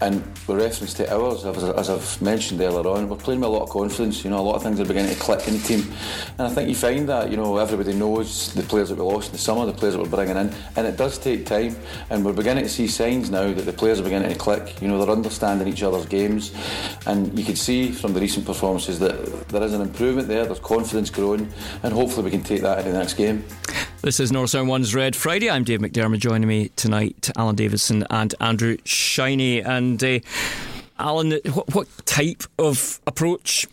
and 0.00 0.22
with 0.46 0.58
reference 0.58 0.94
to 0.94 1.12
ours, 1.14 1.44
as, 1.44 1.62
as 1.62 1.90
I've 1.90 2.22
mentioned 2.22 2.60
earlier 2.60 2.88
on, 2.88 3.08
we're 3.08 3.16
playing 3.16 3.40
with 3.40 3.48
a 3.48 3.52
lot 3.52 3.62
of 3.62 3.70
confidence. 3.70 4.24
You 4.24 4.30
know, 4.30 4.40
a 4.40 4.42
lot 4.42 4.56
of 4.56 4.62
things 4.62 4.80
are 4.80 4.84
beginning 4.84 5.14
to 5.14 5.20
click 5.20 5.46
in 5.46 5.54
the 5.54 5.60
team, 5.60 5.84
and 6.38 6.46
I 6.46 6.50
think 6.50 6.68
you 6.68 6.74
find 6.74 7.08
that 7.08 7.30
you 7.30 7.36
know 7.36 7.56
everybody 7.56 7.94
knows 7.94 8.52
the 8.54 8.62
players 8.62 8.88
that 8.88 8.96
we 8.96 9.02
lost 9.02 9.28
in 9.28 9.32
the 9.32 9.38
summer, 9.38 9.64
the 9.66 9.72
players 9.72 9.94
that 9.94 10.02
we're 10.02 10.08
bringing 10.08 10.36
in, 10.36 10.52
and 10.76 10.86
it 10.86 10.96
does 10.96 11.18
take 11.18 11.46
time, 11.46 11.76
and 12.10 12.24
we're 12.24 12.32
beginning 12.32 12.64
to 12.64 12.70
see 12.70 12.86
signs 12.86 13.30
now 13.30 13.52
that 13.52 13.62
the 13.62 13.72
players 13.72 14.00
are 14.00 14.04
beginning 14.04 14.30
to 14.30 14.38
click. 14.38 14.80
You 14.82 14.88
know, 14.88 14.98
they're 14.98 15.14
understanding 15.14 15.68
each 15.68 15.82
other's 15.82 16.06
games, 16.06 16.52
and 17.06 17.38
you 17.38 17.44
can 17.44 17.56
see 17.56 17.92
from 17.92 18.12
the 18.12 18.20
recent 18.20 18.46
performances 18.46 18.98
that 18.98 19.48
there 19.48 19.62
is 19.62 19.74
an 19.74 19.82
improvement 19.82 20.28
there. 20.28 20.44
There's 20.44 20.60
confidence 20.60 21.10
growing, 21.10 21.52
and 21.82 21.92
hopefully 21.92 22.24
we 22.24 22.30
can 22.30 22.42
take 22.42 22.62
that 22.62 22.78
into 22.78 22.92
the 22.92 22.98
next 22.98 23.14
game. 23.14 23.44
This 24.02 24.18
is 24.18 24.32
North 24.32 24.48
Sound 24.48 24.70
One's 24.70 24.94
Red 24.94 25.14
Friday. 25.14 25.50
I'm 25.50 25.62
Dave 25.62 25.80
McDermott. 25.80 26.20
Joining 26.20 26.48
me 26.48 26.70
tonight, 26.70 27.28
Alan 27.36 27.54
Davidson 27.54 28.06
and 28.08 28.34
Andrew 28.40 28.78
Shiny. 28.86 29.60
And 29.60 30.02
uh, 30.02 30.20
Alan, 30.98 31.38
what, 31.52 31.74
what 31.74 31.86
type 32.06 32.44
of 32.58 32.98
approach 33.06 33.66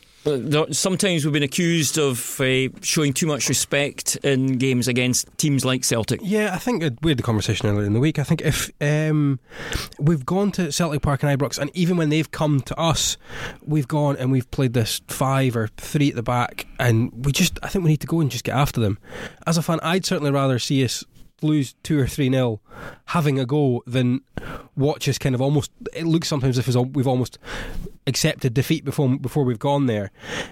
Sometimes 0.71 1.23
we've 1.23 1.33
been 1.33 1.43
accused 1.43 1.97
of 1.97 2.41
uh, 2.41 2.67
showing 2.81 3.13
too 3.13 3.27
much 3.27 3.47
respect 3.47 4.17
in 4.17 4.57
games 4.57 4.87
against 4.87 5.25
teams 5.37 5.63
like 5.63 5.83
Celtic. 5.85 6.19
Yeah, 6.23 6.53
I 6.53 6.57
think 6.57 6.83
we 7.01 7.11
had 7.11 7.17
the 7.17 7.23
conversation 7.23 7.67
earlier 7.69 7.85
in 7.85 7.93
the 7.93 7.99
week. 7.99 8.19
I 8.19 8.23
think 8.23 8.41
if 8.41 8.69
um, 8.81 9.39
we've 9.99 10.25
gone 10.25 10.51
to 10.53 10.71
Celtic 10.71 11.01
Park 11.01 11.23
and 11.23 11.39
Ibrox, 11.39 11.57
and 11.57 11.71
even 11.73 11.95
when 11.95 12.09
they've 12.09 12.29
come 12.29 12.59
to 12.61 12.77
us, 12.77 13.15
we've 13.65 13.87
gone 13.87 14.17
and 14.17 14.31
we've 14.31 14.49
played 14.51 14.73
this 14.73 15.01
five 15.07 15.55
or 15.55 15.69
three 15.77 16.09
at 16.09 16.15
the 16.15 16.23
back, 16.23 16.67
and 16.79 17.25
we 17.25 17.31
just, 17.31 17.57
I 17.63 17.69
think 17.69 17.85
we 17.85 17.91
need 17.91 18.01
to 18.01 18.07
go 18.07 18.19
and 18.19 18.29
just 18.29 18.43
get 18.43 18.55
after 18.55 18.81
them. 18.81 18.97
As 19.45 19.57
a 19.57 19.61
fan, 19.61 19.79
I'd 19.81 20.05
certainly 20.05 20.31
rather 20.31 20.59
see 20.59 20.83
us 20.83 21.05
lose 21.41 21.75
two 21.83 21.99
or 21.99 22.07
three 22.07 22.29
nil, 22.29 22.61
having 23.05 23.39
a 23.39 23.45
go 23.45 23.83
than 23.85 24.21
watch 24.75 25.07
us 25.07 25.17
kind 25.17 25.35
of 25.35 25.41
almost. 25.41 25.71
It 25.93 26.05
looks 26.05 26.27
sometimes 26.27 26.57
if 26.57 26.67
we've 26.67 27.07
almost 27.07 27.37
accepted 28.07 28.53
defeat 28.53 28.85
before 28.85 29.17
before 29.17 29.43
we've 29.43 29.59
gone 29.59 29.85
there. 29.85 30.11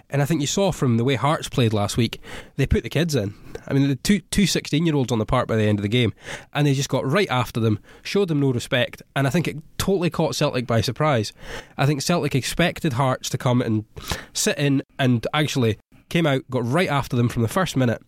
And 0.09 0.21
I 0.21 0.25
think 0.25 0.41
you 0.41 0.47
saw 0.47 0.71
from 0.71 0.97
the 0.97 1.03
way 1.03 1.15
Hearts 1.15 1.49
played 1.49 1.73
last 1.73 1.97
week, 1.97 2.21
they 2.57 2.67
put 2.67 2.83
the 2.83 2.89
kids 2.89 3.15
in. 3.15 3.33
I 3.67 3.73
mean, 3.73 3.87
the 3.87 3.95
two 3.95 4.19
two 4.19 4.45
16 4.45 4.85
year 4.85 4.95
olds 4.95 5.11
on 5.11 5.19
the 5.19 5.25
park 5.25 5.47
by 5.47 5.55
the 5.55 5.63
end 5.63 5.79
of 5.79 5.83
the 5.83 5.89
game, 5.89 6.13
and 6.53 6.67
they 6.67 6.73
just 6.73 6.89
got 6.89 7.05
right 7.05 7.29
after 7.29 7.59
them, 7.59 7.79
showed 8.03 8.27
them 8.27 8.39
no 8.39 8.51
respect, 8.51 9.01
and 9.15 9.25
I 9.25 9.29
think 9.29 9.47
it 9.47 9.57
totally 9.77 10.09
caught 10.09 10.35
Celtic 10.35 10.67
by 10.67 10.81
surprise. 10.81 11.33
I 11.77 11.85
think 11.85 12.01
Celtic 12.01 12.35
expected 12.35 12.93
Hearts 12.93 13.29
to 13.29 13.37
come 13.37 13.61
and 13.61 13.85
sit 14.33 14.57
in 14.57 14.83
and 14.99 15.25
actually 15.33 15.77
came 16.09 16.25
out, 16.25 16.43
got 16.49 16.65
right 16.65 16.89
after 16.89 17.15
them 17.15 17.29
from 17.29 17.41
the 17.41 17.47
first 17.47 17.75
minute, 17.75 18.01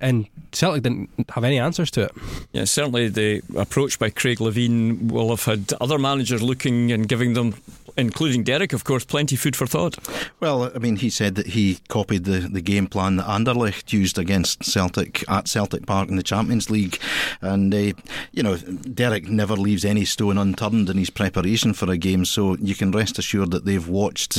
and 0.00 0.26
Celtic 0.52 0.82
didn't 0.82 1.10
have 1.30 1.44
any 1.44 1.58
answers 1.58 1.90
to 1.92 2.02
it. 2.04 2.12
Yeah, 2.52 2.64
certainly 2.64 3.08
the 3.08 3.42
approach 3.56 3.98
by 3.98 4.10
Craig 4.10 4.38
Levein 4.38 5.10
will 5.10 5.30
have 5.30 5.44
had 5.44 5.72
other 5.80 5.98
managers 5.98 6.42
looking 6.42 6.92
and 6.92 7.08
giving 7.08 7.34
them 7.34 7.54
including 7.96 8.44
Derek, 8.44 8.72
of 8.72 8.84
course, 8.84 9.04
plenty 9.04 9.36
food 9.36 9.56
for 9.56 9.66
thought. 9.66 9.96
Well, 10.40 10.70
I 10.74 10.78
mean, 10.78 10.96
he 10.96 11.10
said 11.10 11.34
that 11.34 11.48
he 11.48 11.78
copied 11.88 12.24
the, 12.24 12.40
the 12.40 12.60
game 12.60 12.86
plan 12.86 13.16
that 13.16 13.26
Anderlecht 13.26 13.92
used 13.92 14.18
against 14.18 14.64
Celtic 14.64 15.24
at 15.28 15.48
Celtic 15.48 15.86
Park 15.86 16.08
in 16.08 16.16
the 16.16 16.22
Champions 16.22 16.70
League. 16.70 16.98
And, 17.40 17.74
uh, 17.74 17.92
you 18.32 18.42
know, 18.42 18.56
Derek 18.56 19.28
never 19.28 19.54
leaves 19.54 19.84
any 19.84 20.04
stone 20.04 20.38
unturned 20.38 20.90
in 20.90 20.98
his 20.98 21.10
preparation 21.10 21.72
for 21.74 21.90
a 21.90 21.96
game, 21.96 22.24
so 22.24 22.56
you 22.56 22.74
can 22.74 22.90
rest 22.90 23.18
assured 23.18 23.50
that 23.50 23.64
they've 23.64 23.88
watched 23.88 24.38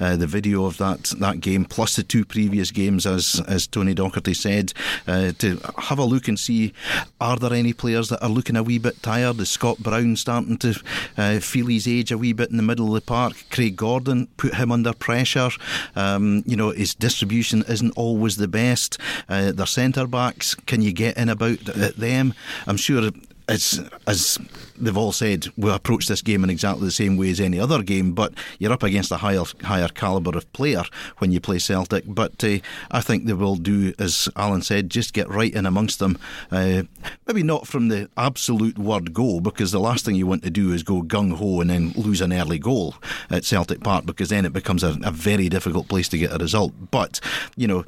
uh, 0.00 0.16
the 0.16 0.26
video 0.26 0.64
of 0.64 0.78
that, 0.78 1.14
that 1.18 1.40
game, 1.40 1.64
plus 1.64 1.96
the 1.96 2.02
two 2.02 2.24
previous 2.24 2.70
games, 2.70 3.06
as, 3.06 3.40
as 3.48 3.66
Tony 3.66 3.94
Docherty 3.94 4.34
said, 4.34 4.72
uh, 5.06 5.32
to 5.38 5.58
have 5.78 5.98
a 5.98 6.04
look 6.04 6.28
and 6.28 6.38
see 6.38 6.72
are 7.20 7.36
there 7.36 7.52
any 7.52 7.72
players 7.72 8.08
that 8.08 8.22
are 8.22 8.28
looking 8.28 8.56
a 8.56 8.62
wee 8.62 8.78
bit 8.78 9.02
tired? 9.02 9.40
Is 9.40 9.50
Scott 9.50 9.78
Brown 9.78 10.16
starting 10.16 10.58
to 10.58 10.80
uh, 11.16 11.40
feel 11.40 11.66
his 11.66 11.88
age 11.88 12.12
a 12.12 12.18
wee 12.18 12.32
bit 12.32 12.50
in 12.50 12.56
the 12.56 12.62
middle 12.62 12.91
the 12.92 13.00
park? 13.00 13.34
Craig 13.50 13.76
Gordon 13.76 14.28
put 14.36 14.54
him 14.54 14.72
under 14.72 14.92
pressure. 14.92 15.50
Um, 15.96 16.42
you 16.46 16.56
know, 16.56 16.70
his 16.70 16.94
distribution 16.94 17.64
isn't 17.68 17.92
always 17.96 18.36
the 18.36 18.48
best. 18.48 18.98
Uh, 19.28 19.52
their 19.52 19.66
centre 19.66 20.06
backs, 20.06 20.54
can 20.54 20.82
you 20.82 20.92
get 20.92 21.16
in 21.16 21.28
about 21.28 21.58
them? 21.58 22.34
I'm 22.66 22.76
sure 22.76 23.10
it's 23.52 23.80
as 24.06 24.38
they've 24.78 24.96
all 24.96 25.12
said, 25.12 25.46
we 25.56 25.70
approach 25.70 26.08
this 26.08 26.22
game 26.22 26.42
in 26.42 26.50
exactly 26.50 26.86
the 26.86 26.90
same 26.90 27.16
way 27.16 27.30
as 27.30 27.40
any 27.40 27.60
other 27.60 27.82
game, 27.82 28.12
but 28.12 28.32
you're 28.58 28.72
up 28.72 28.82
against 28.82 29.12
a 29.12 29.18
higher 29.18 29.44
higher 29.62 29.88
calibre 29.88 30.36
of 30.36 30.52
player 30.52 30.82
when 31.18 31.30
you 31.30 31.40
play 31.40 31.58
Celtic. 31.58 32.04
But 32.06 32.42
uh, 32.42 32.58
I 32.90 33.00
think 33.00 33.26
they 33.26 33.32
will 33.34 33.56
do, 33.56 33.92
as 33.98 34.28
Alan 34.36 34.62
said, 34.62 34.90
just 34.90 35.12
get 35.12 35.28
right 35.28 35.54
in 35.54 35.66
amongst 35.66 35.98
them. 35.98 36.18
Uh, 36.50 36.84
maybe 37.26 37.42
not 37.42 37.66
from 37.66 37.88
the 37.88 38.08
absolute 38.16 38.78
word 38.78 39.12
go, 39.12 39.40
because 39.40 39.70
the 39.70 39.80
last 39.80 40.04
thing 40.04 40.14
you 40.14 40.26
want 40.26 40.42
to 40.44 40.50
do 40.50 40.72
is 40.72 40.82
go 40.82 41.02
gung 41.02 41.34
ho 41.34 41.60
and 41.60 41.70
then 41.70 41.92
lose 41.92 42.20
an 42.20 42.32
early 42.32 42.58
goal 42.58 42.94
at 43.30 43.44
Celtic 43.44 43.82
Park, 43.82 44.06
because 44.06 44.30
then 44.30 44.44
it 44.44 44.52
becomes 44.52 44.82
a, 44.82 44.98
a 45.04 45.10
very 45.10 45.48
difficult 45.48 45.88
place 45.88 46.08
to 46.08 46.18
get 46.18 46.32
a 46.32 46.38
result. 46.38 46.72
But 46.90 47.20
you 47.56 47.68
know 47.68 47.84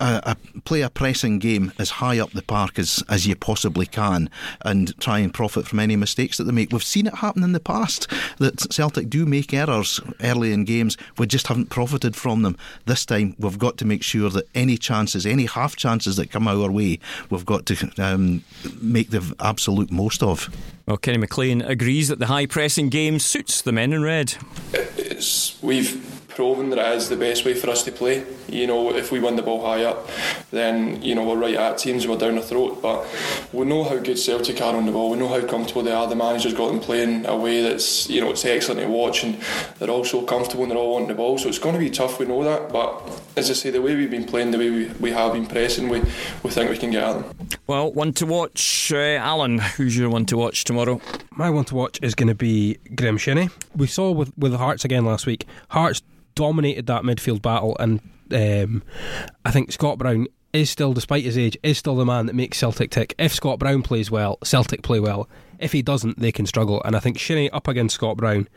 a, 0.00 0.36
a, 0.54 0.60
play 0.60 0.82
a 0.82 0.90
pressing 0.90 1.38
game 1.38 1.72
as 1.78 1.90
high 1.90 2.18
up 2.18 2.30
the 2.32 2.42
park 2.42 2.78
as, 2.78 3.02
as 3.08 3.26
you 3.26 3.36
possibly 3.36 3.86
can 3.86 4.30
and 4.62 4.98
try 5.00 5.18
and 5.18 5.32
profit 5.32 5.66
from 5.66 5.80
any 5.80 5.96
mistakes 5.96 6.36
that 6.36 6.44
they 6.44 6.52
make. 6.52 6.72
We've 6.72 6.82
seen 6.82 7.06
it 7.06 7.16
happen 7.16 7.42
in 7.42 7.52
the 7.52 7.60
past 7.60 8.10
that 8.38 8.72
Celtic 8.72 9.10
do 9.10 9.26
make 9.26 9.52
errors 9.52 10.00
early 10.20 10.52
in 10.52 10.64
games. 10.64 10.96
We 11.16 11.26
just 11.26 11.46
haven't 11.48 11.70
profited 11.70 12.16
from 12.16 12.42
them. 12.42 12.56
This 12.86 13.04
time 13.04 13.34
we've 13.38 13.58
got 13.58 13.76
to 13.78 13.84
make 13.84 14.02
sure 14.02 14.30
that 14.30 14.48
any 14.54 14.76
chances, 14.76 15.26
any 15.26 15.46
half 15.46 15.76
chances 15.76 16.16
that 16.16 16.30
come 16.30 16.48
our 16.48 16.70
way, 16.70 16.98
we've 17.30 17.46
got 17.46 17.66
to 17.66 17.90
um, 17.98 18.44
make 18.80 19.10
the 19.10 19.34
absolute 19.40 19.90
most 19.90 20.22
of. 20.22 20.48
Well, 20.86 20.96
Kenny 20.96 21.18
McLean 21.18 21.60
agrees 21.60 22.08
that 22.08 22.18
the 22.18 22.26
high 22.26 22.46
pressing 22.46 22.88
game 22.88 23.18
suits 23.18 23.60
the 23.60 23.72
men 23.72 23.92
in 23.92 24.02
red. 24.02 24.34
It's, 24.72 25.62
we've 25.62 26.07
proven 26.38 26.70
that 26.70 26.78
it 26.78 26.96
is 26.96 27.08
the 27.08 27.16
best 27.16 27.44
way 27.44 27.52
for 27.52 27.68
us 27.68 27.82
to 27.82 27.90
play. 27.90 28.24
You 28.48 28.68
know, 28.68 28.94
if 28.94 29.10
we 29.10 29.18
win 29.18 29.34
the 29.34 29.42
ball 29.42 29.60
high 29.66 29.82
up, 29.82 30.08
then 30.52 31.02
you 31.02 31.16
know 31.16 31.24
we're 31.24 31.36
right 31.36 31.56
at 31.56 31.78
teams, 31.78 32.06
we're 32.06 32.16
down 32.16 32.36
the 32.36 32.42
throat. 32.42 32.80
But 32.80 33.04
we 33.52 33.66
know 33.66 33.82
how 33.82 33.98
good 33.98 34.20
Celtic 34.20 34.60
are 34.60 34.76
on 34.76 34.86
the 34.86 34.92
ball. 34.92 35.10
We 35.10 35.18
know 35.18 35.26
how 35.26 35.44
comfortable 35.44 35.82
they 35.82 35.90
are. 35.90 36.06
The 36.06 36.14
manager's 36.14 36.54
got 36.54 36.68
them 36.68 36.78
playing 36.78 37.26
a 37.26 37.36
way 37.36 37.60
that's 37.60 38.08
you 38.08 38.20
know 38.20 38.30
it's 38.30 38.44
excellent 38.44 38.80
to 38.82 38.86
watch, 38.86 39.24
and 39.24 39.42
they're 39.80 39.90
all 39.90 40.04
so 40.04 40.22
comfortable 40.22 40.62
and 40.62 40.70
they're 40.70 40.78
all 40.78 41.02
on 41.02 41.08
the 41.08 41.14
ball. 41.14 41.38
So 41.38 41.48
it's 41.48 41.58
going 41.58 41.74
to 41.74 41.80
be 41.80 41.90
tough. 41.90 42.20
We 42.20 42.26
know 42.26 42.44
that, 42.44 42.72
but 42.72 43.02
as 43.38 43.50
I 43.50 43.54
say, 43.54 43.70
the 43.70 43.80
way 43.80 43.94
we've 43.94 44.10
been 44.10 44.24
playing, 44.24 44.50
the 44.50 44.58
way 44.58 44.70
we, 44.70 44.86
we 45.00 45.10
have 45.12 45.32
been 45.32 45.46
pressing, 45.46 45.88
we 45.88 46.00
we 46.42 46.50
think 46.50 46.70
we 46.70 46.76
can 46.76 46.90
get 46.90 47.04
at 47.04 47.12
them. 47.14 47.48
Well, 47.66 47.92
one 47.92 48.12
to 48.14 48.26
watch, 48.26 48.92
uh, 48.92 48.96
Alan. 48.96 49.58
Who's 49.58 49.96
your 49.96 50.10
one 50.10 50.26
to 50.26 50.36
watch 50.36 50.64
tomorrow? 50.64 51.00
My 51.30 51.48
one 51.48 51.64
to 51.66 51.74
watch 51.74 51.98
is 52.02 52.14
going 52.14 52.28
to 52.28 52.34
be 52.34 52.78
Graeme 52.94 53.18
Shinnie. 53.18 53.48
We 53.74 53.86
saw 53.86 54.10
with 54.10 54.36
with 54.36 54.54
Hearts 54.54 54.84
again 54.84 55.04
last 55.04 55.24
week. 55.26 55.46
Hearts 55.70 56.02
dominated 56.34 56.86
that 56.86 57.02
midfield 57.02 57.40
battle, 57.40 57.76
and 57.78 58.00
um, 58.32 58.82
I 59.44 59.50
think 59.50 59.72
Scott 59.72 59.98
Brown 59.98 60.26
is 60.52 60.70
still, 60.70 60.92
despite 60.92 61.24
his 61.24 61.38
age, 61.38 61.56
is 61.62 61.78
still 61.78 61.96
the 61.96 62.04
man 62.04 62.26
that 62.26 62.34
makes 62.34 62.58
Celtic 62.58 62.90
tick. 62.90 63.14
If 63.18 63.32
Scott 63.32 63.58
Brown 63.58 63.82
plays 63.82 64.10
well, 64.10 64.38
Celtic 64.42 64.82
play 64.82 64.98
well. 64.98 65.28
If 65.58 65.72
he 65.72 65.82
doesn't, 65.82 66.18
they 66.18 66.32
can 66.32 66.46
struggle. 66.46 66.80
And 66.84 66.94
I 66.96 67.00
think 67.00 67.18
Shinnie 67.18 67.50
up 67.50 67.68
against 67.68 67.96
Scott 67.96 68.16
Brown, 68.16 68.48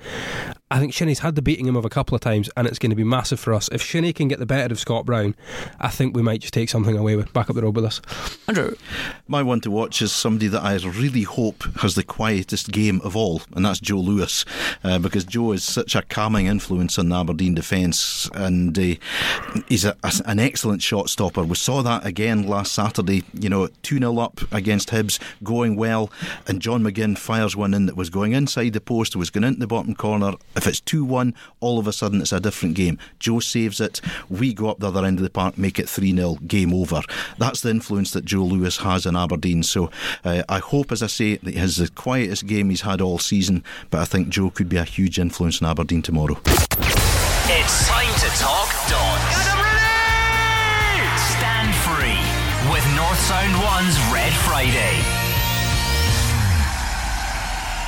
I 0.72 0.80
think 0.80 0.94
Shinnie's 0.94 1.20
had 1.20 1.36
the 1.36 1.42
beating 1.42 1.68
him 1.68 1.76
of 1.76 1.86
a 1.86 1.90
couple 1.90 2.16
of 2.16 2.22
times, 2.22 2.50
and 2.58 2.68
it's 2.68 2.80
going 2.80 2.90
to 2.90 2.96
be 2.96 3.04
massive 3.04 3.40
for 3.40 3.54
us. 3.54 3.70
If 3.72 3.82
Shinnie 3.82 4.14
can 4.14 4.28
get 4.28 4.40
the 4.40 4.46
better 4.46 4.72
of 4.72 4.80
Scott 4.80 5.06
Brown, 5.06 5.36
I 5.80 5.90
think 5.90 6.16
we 6.16 6.22
might 6.22 6.42
just 6.42 6.54
take 6.54 6.70
something 6.70 6.98
away 6.98 7.16
with 7.16 7.32
back 7.34 7.50
up 7.50 7.56
the 7.56 7.62
road 7.62 7.76
with 7.76 7.86
us. 7.86 8.02
Andrew, 8.48 8.76
my 9.28 9.44
one 9.44 9.62
to 9.62 9.72
watch 9.72 10.02
is 10.02 10.12
somebody 10.12 10.48
that 10.48 10.62
I 10.62 10.76
really 10.78 11.24
hope 11.24 11.64
has 11.82 11.96
the 11.96 12.04
quietest 12.04 12.72
game 12.72 13.02
of 13.04 13.16
all, 13.16 13.42
and 13.56 13.66
that's 13.66 13.80
Joe 13.80 14.00
Lewis, 14.00 14.46
uh, 14.84 15.00
because 15.00 15.24
Joe 15.24 15.54
is 15.54 15.64
such 15.64 15.96
a 15.96 16.02
calming 16.02 16.48
influence 16.48 17.00
on 17.00 17.10
the 17.10 17.16
Aberdeen 17.16 17.56
defence, 17.56 18.30
and 18.34 18.78
uh, 18.78 18.96
he's 19.68 19.86
a, 19.86 19.96
a, 20.04 20.14
an 20.26 20.40
excellent 20.40 20.82
shot 20.82 21.10
stopper. 21.10 21.44
We 21.44 21.56
saw 21.56 21.82
that 21.84 22.06
again 22.06 22.48
last 22.48 22.74
Saturday. 22.74 23.24
You 23.34 23.50
know, 23.50 23.68
two 23.82 23.98
0 23.98 24.18
up 24.20 24.42
against 24.52 24.90
Hibs, 24.90 25.20
going 25.42 25.76
well, 25.76 26.12
and 26.48 26.62
John. 26.62 26.82
McGinn 26.82 27.18
fires 27.18 27.56
one 27.56 27.74
in 27.74 27.86
that 27.86 27.96
was 27.96 28.10
going 28.10 28.34
inside 28.34 28.74
the 28.74 28.82
post, 28.82 29.16
was 29.16 29.30
going 29.30 29.44
into 29.44 29.60
the 29.60 29.68
bottom 29.68 29.94
corner. 29.94 30.34
If 30.62 30.68
it's 30.68 30.80
2 30.82 31.04
1, 31.04 31.34
all 31.60 31.80
of 31.80 31.88
a 31.88 31.92
sudden 31.92 32.22
it's 32.22 32.32
a 32.32 32.40
different 32.40 32.76
game. 32.76 33.00
Joe 33.18 33.40
saves 33.40 33.82
it. 33.82 34.00
We 34.30 34.54
go 34.54 34.70
up 34.70 34.78
the 34.78 34.90
other 34.90 35.04
end 35.04 35.18
of 35.18 35.24
the 35.24 35.32
park, 35.32 35.58
make 35.58 35.80
it 35.80 35.90
3 35.90 36.16
0, 36.16 36.38
game 36.46 36.72
over. 36.72 37.02
That's 37.40 37.62
the 37.62 37.72
influence 37.72 38.12
that 38.12 38.26
Joe 38.26 38.44
Lewis 38.44 38.78
has 38.78 39.08
in 39.08 39.16
Aberdeen. 39.16 39.64
So 39.64 39.90
uh, 40.24 40.44
I 40.48 40.60
hope, 40.60 40.92
as 40.92 41.02
I 41.02 41.08
say, 41.08 41.38
that 41.38 41.52
he 41.52 41.60
has 41.60 41.78
the 41.78 41.90
quietest 41.90 42.46
game 42.46 42.70
he's 42.70 42.82
had 42.82 43.02
all 43.02 43.18
season, 43.18 43.64
but 43.90 44.02
I 44.02 44.06
think 44.06 44.30
Joe 44.30 44.52
could 44.52 44.70
be 44.70 44.78
a 44.78 44.84
huge 44.84 45.18
influence 45.18 45.62
in 45.62 45.66
Aberdeen 45.66 46.04
tomorrow. 46.04 46.40
It's 46.46 47.88
time 47.88 48.14
to 48.20 48.30
talk 48.38 48.70
Dons. 48.86 49.38
Stand 51.42 51.74
free 51.82 52.22
with 52.72 52.86
North 52.96 53.20
Sound 53.26 53.56
1's 53.56 54.14
Red 54.14 54.34
Friday. 54.46 55.01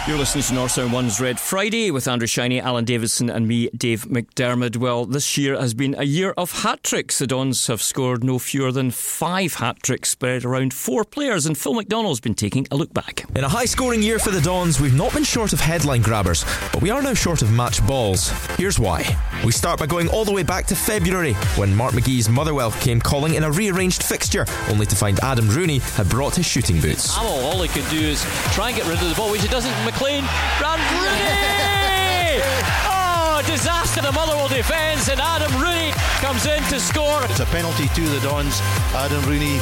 You're 0.06 0.18
listening 0.18 0.44
to 0.44 0.54
North 0.54 0.72
Sound 0.72 0.92
One's 0.92 1.22
Red 1.22 1.40
Friday 1.40 1.90
with 1.90 2.10
Andrew 2.10 2.28
Shiny, 2.28 2.60
Alan 2.60 2.84
Davison, 2.84 3.30
and 3.30 3.48
me, 3.48 3.70
Dave 3.70 4.04
McDermott. 4.04 4.76
Well, 4.76 5.06
this 5.06 5.38
year 5.38 5.58
has 5.58 5.74
been 5.74 5.96
a 5.98 6.04
year 6.04 6.34
of 6.36 6.52
hat 6.64 6.84
tricks. 6.84 7.20
The 7.20 7.28
Dons 7.28 7.68
have 7.68 7.82
scored 7.82 8.22
no 8.22 8.38
fewer 8.38 8.74
than 8.74 8.92
five 8.92 9.54
hat 9.54 9.82
tricks 9.82 10.10
spread 10.10 10.44
around 10.44 10.74
four 10.74 11.06
players, 11.06 11.46
and 11.46 11.58
Phil 11.58 11.74
McDonald's 11.74 12.20
been 12.20 12.34
taking 12.34 12.68
a 12.70 12.76
look 12.76 12.94
back. 12.94 13.24
In 13.38 13.46
a 13.46 13.48
high 13.48 13.64
scoring 13.64 14.04
year 14.04 14.20
for 14.20 14.32
the 14.32 14.42
Dons, 14.42 14.82
we've 14.82 14.94
not 14.94 15.14
been 15.14 15.24
short 15.24 15.54
of 15.54 15.62
headline 15.62 16.02
grabbers, 16.02 16.44
but 16.74 16.82
we 16.82 16.90
are 16.90 17.02
now 17.02 17.14
short 17.14 17.42
of 17.42 17.54
match 17.54 17.86
balls. 17.88 18.30
Here's 18.58 18.78
why. 18.78 19.06
We 19.46 19.54
start 19.54 19.80
by 19.80 19.86
going 19.86 20.10
all 20.10 20.26
the 20.26 20.34
way 20.34 20.44
back 20.44 20.66
to 20.66 20.76
February, 20.76 21.32
when 21.56 21.74
Mark 21.74 21.94
McGhee's 21.94 22.28
Motherwell 22.28 22.72
came 22.82 23.00
calling 23.00 23.36
in 23.36 23.46
a 23.46 23.52
rearranged 23.52 24.04
fixture, 24.04 24.46
only 24.68 24.86
to 24.86 24.98
find 24.98 25.18
Adam 25.22 25.48
Rooney 25.48 25.78
had 25.80 26.10
brought 26.10 26.36
his 26.36 26.46
shooting 26.46 26.82
boots. 26.82 27.18
all 27.18 27.62
he 27.62 27.70
could 27.70 27.90
do 27.90 28.02
is 28.02 28.22
try 28.52 28.68
and 28.68 28.76
get 28.76 28.86
rid 28.86 29.02
of 29.02 29.08
the 29.08 29.16
ball, 29.16 29.32
which 29.32 29.42
he 29.42 29.48
doesn't. 29.48 29.93
McLean, 29.94 30.24
Ran 30.60 30.80
Rooney! 30.98 32.42
oh, 32.90 33.44
disaster. 33.46 34.02
The 34.02 34.12
Motherwell 34.12 34.48
defence, 34.48 35.08
and 35.08 35.22
Adam 35.22 35.54
Rooney 35.62 35.92
comes 36.18 36.48
in 36.48 36.64
to 36.74 36.80
score. 36.80 37.24
It's 37.26 37.40
a 37.40 37.46
penalty 37.46 37.88
to 37.90 38.02
the 38.02 38.20
Dons. 38.22 38.60
Adam 38.96 39.24
Rooney 39.26 39.60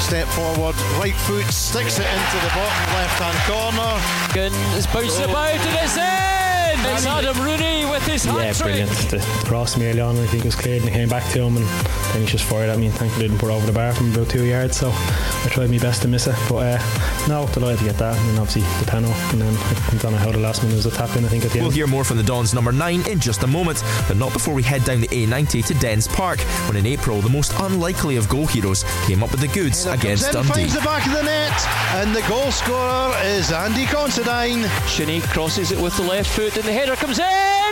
step 0.00 0.26
forward, 0.28 0.74
right 0.96 1.14
foot, 1.28 1.44
sticks 1.52 1.98
it 1.98 2.06
into 2.06 2.38
the 2.40 2.52
bottom 2.56 2.94
left 2.96 3.20
hand 3.20 3.38
corner. 3.44 4.46
And 4.46 4.76
it's 4.76 4.86
bounced 4.86 5.20
oh. 5.20 5.30
about, 5.30 5.52
and 5.52 5.84
it's 5.84 5.98
in! 5.98 6.43
It's 6.86 7.06
Adam 7.06 7.36
Rooney 7.42 7.84
with 7.90 8.06
his 8.06 8.24
hat 8.24 8.56
Yeah, 8.56 8.62
brilliant. 8.62 8.90
The 9.10 9.18
cross 9.46 9.76
me 9.76 9.86
early 9.88 10.00
on, 10.00 10.16
I 10.18 10.26
think 10.26 10.44
it 10.44 10.46
was 10.46 10.54
cleared, 10.54 10.82
and 10.82 10.90
he 10.90 10.94
came 10.94 11.08
back 11.08 11.30
to 11.32 11.42
him, 11.42 11.56
and 11.56 11.66
then 12.12 12.20
he 12.20 12.26
just 12.26 12.44
fired 12.44 12.68
at 12.70 12.78
me. 12.78 12.86
And 12.86 12.94
thankfully, 12.94 13.28
didn't 13.28 13.40
put 13.40 13.50
over 13.50 13.64
the 13.64 13.72
bar 13.72 13.92
from 13.94 14.12
about 14.12 14.28
two 14.28 14.44
yards, 14.44 14.76
so 14.76 14.90
I 14.92 15.48
tried 15.50 15.70
my 15.70 15.78
best 15.78 16.02
to 16.02 16.08
miss 16.08 16.26
it. 16.26 16.36
But 16.48 16.80
uh, 16.80 17.26
no, 17.28 17.46
delighted 17.52 17.78
to 17.80 17.84
get 17.86 17.96
that, 17.98 18.16
and 18.16 18.28
then 18.30 18.38
obviously 18.38 18.62
the 18.84 18.90
panel, 18.90 19.10
and 19.32 19.40
then 19.40 19.54
I 19.56 19.98
don't 19.98 20.12
know 20.12 20.18
how 20.18 20.30
the 20.30 20.38
last 20.38 20.62
one 20.62 20.72
was 20.72 20.86
a 20.86 20.90
tap 20.90 21.16
in. 21.16 21.24
I 21.24 21.28
think 21.28 21.44
at 21.44 21.52
the 21.52 21.58
we'll 21.58 21.66
end. 21.66 21.74
hear 21.74 21.86
more 21.86 22.04
from 22.04 22.18
the 22.18 22.22
Dons 22.22 22.52
number 22.54 22.72
nine 22.72 23.06
in 23.08 23.18
just 23.18 23.42
a 23.42 23.46
moment, 23.46 23.82
but 24.06 24.16
not 24.16 24.32
before 24.32 24.54
we 24.54 24.62
head 24.62 24.84
down 24.84 25.00
the 25.00 25.08
A90 25.08 25.64
to 25.66 25.74
Dens 25.74 26.06
Park, 26.08 26.40
when 26.68 26.76
in 26.76 26.86
April 26.86 27.20
the 27.20 27.30
most 27.30 27.52
unlikely 27.60 28.16
of 28.16 28.28
goal 28.28 28.46
heroes 28.46 28.84
came 29.06 29.22
up 29.22 29.30
with 29.30 29.40
the 29.40 29.48
goods 29.48 29.86
against 29.86 30.30
Dundee. 30.32 30.52
Finds 30.52 30.74
the 30.74 30.80
back 30.80 31.06
of 31.06 31.12
the 31.12 31.22
net, 31.22 31.66
and 31.94 32.14
the 32.14 32.22
goal 32.28 32.50
scorer 32.52 33.14
is 33.24 33.50
Andy 33.52 33.86
Considine. 33.86 34.68
Shinnie 34.86 35.20
crosses 35.20 35.72
it 35.72 35.80
with 35.80 35.96
the 35.96 36.02
left 36.02 36.30
foot, 36.30 36.56
and 36.56 36.64
the 36.64 36.72
header 36.74 36.96
comes 36.96 37.20
in. 37.20 37.70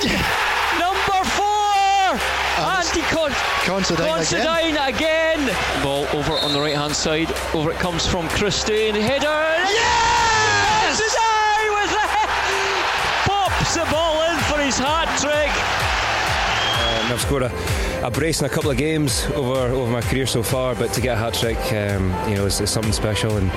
Number 0.78 1.18
four, 1.34 2.14
Andy 2.62 3.02
Con- 3.10 3.34
Considine, 3.64 4.06
Considine 4.06 4.76
again. 4.76 5.48
again. 5.48 5.82
Ball 5.82 6.06
over 6.14 6.34
on 6.38 6.52
the 6.52 6.60
right 6.60 6.76
hand 6.76 6.94
side. 6.94 7.28
Over 7.52 7.72
it 7.72 7.78
comes 7.78 8.06
from 8.06 8.28
Christie, 8.28 8.92
the 8.92 9.02
header. 9.02 9.26
Yes! 9.26 11.00
Considine 11.00 11.70
with 11.74 11.90
the 11.90 12.06
pops 13.26 13.74
the 13.74 13.84
ball 13.90 14.22
in 14.30 14.38
for 14.44 14.60
his 14.60 14.78
hat 14.78 15.10
trick. 15.18 15.50
Um, 16.78 17.12
I've 17.12 17.20
scored 17.20 17.42
a, 17.42 18.06
a, 18.06 18.10
brace 18.10 18.38
in 18.38 18.46
a 18.46 18.48
couple 18.48 18.70
of 18.70 18.76
games 18.76 19.26
over 19.34 19.58
over 19.74 19.90
my 19.90 20.02
career 20.02 20.26
so 20.28 20.44
far, 20.44 20.76
but 20.76 20.92
to 20.92 21.00
get 21.00 21.16
a 21.16 21.20
hat 21.20 21.34
trick, 21.34 21.58
um, 21.72 22.12
you 22.30 22.36
know, 22.36 22.46
is, 22.46 22.60
is, 22.60 22.70
something 22.70 22.92
special, 22.92 23.36
and 23.36 23.50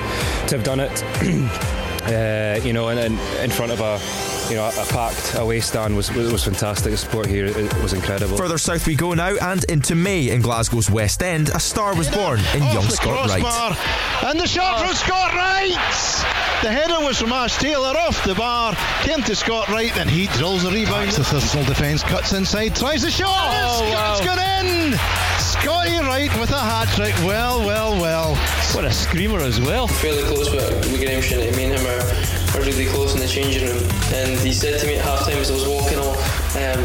to 0.48 0.56
have 0.56 0.64
done 0.64 0.80
it, 0.80 1.04
uh, 2.02 2.58
you 2.66 2.72
know, 2.72 2.88
in, 2.88 2.98
in, 2.98 3.16
in 3.44 3.50
front 3.50 3.70
of 3.70 3.80
a 3.80 4.00
you 4.48 4.56
know, 4.56 4.66
a 4.68 4.84
packed 4.86 5.34
away 5.36 5.60
stand 5.60 5.96
was 5.96 6.12
was 6.14 6.44
fantastic. 6.44 6.92
The 6.92 6.96
support 6.96 7.26
here 7.26 7.46
it 7.46 7.74
was 7.82 7.92
incredible. 7.92 8.36
Further 8.36 8.58
south 8.58 8.86
we 8.86 8.94
go 8.94 9.14
now, 9.14 9.34
and 9.40 9.64
into 9.64 9.94
May 9.94 10.30
in 10.30 10.40
Glasgow's 10.42 10.90
West 10.90 11.22
End, 11.22 11.48
a 11.50 11.60
star 11.60 11.94
was 11.94 12.08
born 12.08 12.38
in 12.54 12.62
Off 12.62 12.74
young 12.74 12.84
the 12.84 12.90
Scott 12.92 13.28
Wright. 13.28 13.40
crossbar. 13.42 13.76
And 14.30 14.40
the 14.40 14.46
shot 14.46 14.80
from 14.80 14.94
Scott 14.94 15.32
Wright! 15.34 15.76
The 16.62 16.70
header 16.72 17.04
was 17.04 17.18
from 17.20 17.32
Ash 17.32 17.56
Taylor 17.58 17.94
off 17.98 18.24
the 18.24 18.34
bar, 18.34 18.74
came 19.02 19.22
to 19.22 19.34
Scott 19.36 19.68
Wright, 19.68 19.94
and 19.98 20.08
he 20.08 20.26
drills 20.38 20.62
the 20.62 20.70
rebound. 20.70 21.10
The 21.10 21.24
Thistle 21.24 21.64
defence 21.64 22.02
cuts 22.02 22.32
inside, 22.32 22.74
tries 22.76 23.02
the 23.02 23.10
shot, 23.10 23.28
Oh, 23.28 23.82
it's, 23.84 23.94
wow. 23.94 24.12
it's 24.16 24.24
gone 24.26 24.38
in! 24.38 24.98
Scotty 25.38 25.98
Wright 25.98 26.40
with 26.40 26.50
a 26.50 26.58
hat 26.58 26.88
trick. 26.94 27.14
Well, 27.26 27.64
well, 27.66 27.92
well. 28.00 28.34
What 28.74 28.84
a 28.84 28.92
screamer 28.92 29.40
as 29.40 29.60
well. 29.60 29.86
fairly 29.88 30.22
close, 30.24 30.48
but 30.48 30.86
we 30.86 30.98
get 30.98 31.10
emotion. 31.10 31.38
Me 31.56 31.64
and 31.64 31.74
him 31.78 31.86
are, 31.86 32.00
are 32.00 32.45
really 32.64 32.86
close 32.86 33.14
in 33.14 33.20
the 33.20 33.28
changing 33.28 33.66
room. 33.66 33.82
And 34.14 34.38
he 34.40 34.52
said 34.52 34.80
to 34.80 34.86
me 34.86 34.96
at 34.96 35.04
half 35.04 35.24
time 35.24 35.38
as 35.38 35.50
I 35.50 35.54
was 35.54 35.66
walking 35.66 35.98
off, 35.98 36.18
um, 36.56 36.80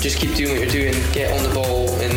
just 0.00 0.18
keep 0.18 0.34
doing 0.34 0.56
what 0.56 0.60
you're 0.60 0.90
doing, 0.90 0.94
get 1.12 1.30
on 1.36 1.42
the 1.42 1.52
ball 1.52 1.90
and 2.00 2.12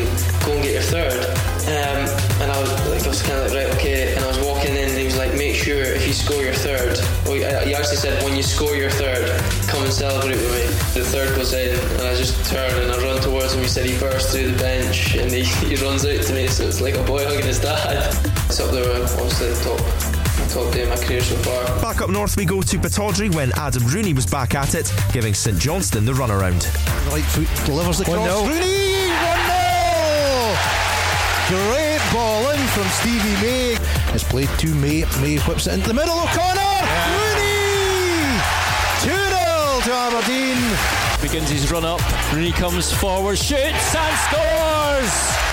go 0.46 0.54
and 0.54 0.64
get 0.64 0.74
your 0.74 0.88
third. 0.88 1.20
Um, 1.64 2.08
and 2.40 2.52
I 2.52 2.60
was 2.60 2.72
like, 2.88 3.04
I 3.04 3.08
was 3.08 3.22
kind 3.22 3.40
of 3.40 3.52
like, 3.52 3.68
right, 3.68 3.76
okay. 3.76 4.16
And 4.16 4.24
I 4.24 4.28
was 4.28 4.40
walking 4.40 4.76
in 4.76 4.90
and 4.90 4.98
he 4.98 5.06
was 5.06 5.18
like, 5.18 5.34
make 5.36 5.56
sure 5.56 5.84
if 5.84 6.08
you 6.08 6.14
score 6.14 6.42
your 6.42 6.54
third, 6.54 7.00
well, 7.26 7.36
he 7.36 7.74
actually 7.76 7.98
said, 7.98 8.22
when 8.24 8.36
you 8.36 8.44
score 8.44 8.76
your 8.76 8.90
third, 8.90 9.28
come 9.68 9.84
and 9.84 9.92
celebrate 9.92 10.36
with 10.36 10.52
me. 10.52 10.64
The 10.96 11.08
third 11.08 11.36
goes 11.36 11.54
in 11.54 11.76
and 12.00 12.08
I 12.08 12.16
just 12.16 12.36
turned 12.50 12.76
and 12.80 12.92
I 12.92 12.98
run 13.04 13.22
towards 13.22 13.54
him. 13.54 13.62
He 13.62 13.68
said 13.68 13.86
he 13.86 13.98
burst 14.00 14.32
through 14.32 14.52
the 14.52 14.58
bench 14.58 15.16
and 15.16 15.32
he, 15.32 15.44
he 15.68 15.76
runs 15.84 16.06
out 16.06 16.22
to 16.22 16.34
me. 16.34 16.48
So 16.48 16.64
it's 16.64 16.82
like 16.82 16.96
a 16.96 17.04
boy 17.04 17.24
hugging 17.26 17.46
his 17.46 17.60
dad. 17.60 18.16
It's 18.48 18.60
up 18.60 18.72
there, 18.72 18.84
obviously, 18.84 19.50
the 19.50 19.60
top, 19.64 20.13
top 20.54 20.72
day 20.72 20.84
of 20.84 20.90
my 20.90 20.96
career 20.98 21.22
so 21.22 21.36
far. 21.38 21.66
Back 21.82 22.02
up 22.02 22.12
north 22.12 22.38
we 22.38 22.46
go 22.46 22.62
to 22.62 22.78
Pittodrie 22.78 23.34
when 23.34 23.52
Adam 23.58 23.84
Rooney 23.88 24.14
was 24.14 24.28
back 24.28 24.54
at 24.54 24.76
it, 24.76 24.94
giving 25.12 25.34
St 25.34 25.58
Johnstone 25.58 26.06
the 26.06 26.14
runaround. 26.14 26.64
Right 27.12 27.24
foot 27.24 27.50
delivers 27.66 27.98
the 27.98 28.06
cross. 28.06 28.20
1-0. 28.20 28.48
Rooney, 28.48 29.10
1 29.10 29.54
Great 31.50 32.02
ball 32.14 32.52
in 32.52 32.60
from 32.68 32.88
Stevie 33.02 33.42
May. 33.42 33.78
It's 34.14 34.24
played 34.24 34.50
to 34.60 34.74
May. 34.76 35.06
May 35.22 35.40
whips 35.40 35.68
it 35.68 35.74
into 35.74 35.88
the 35.88 35.94
middle. 35.94 36.14
O'Connor! 36.14 36.76
Rooney! 37.18 38.38
2 39.02 39.10
0 39.10 39.82
to 39.84 39.92
Aberdeen. 39.92 40.62
Begins 41.22 41.50
his 41.50 41.72
run 41.72 41.84
up. 41.84 42.00
Rooney 42.32 42.52
comes 42.52 42.94
forward, 42.94 43.38
shoots 43.38 43.96
and 43.96 44.16
scores. 44.30 45.53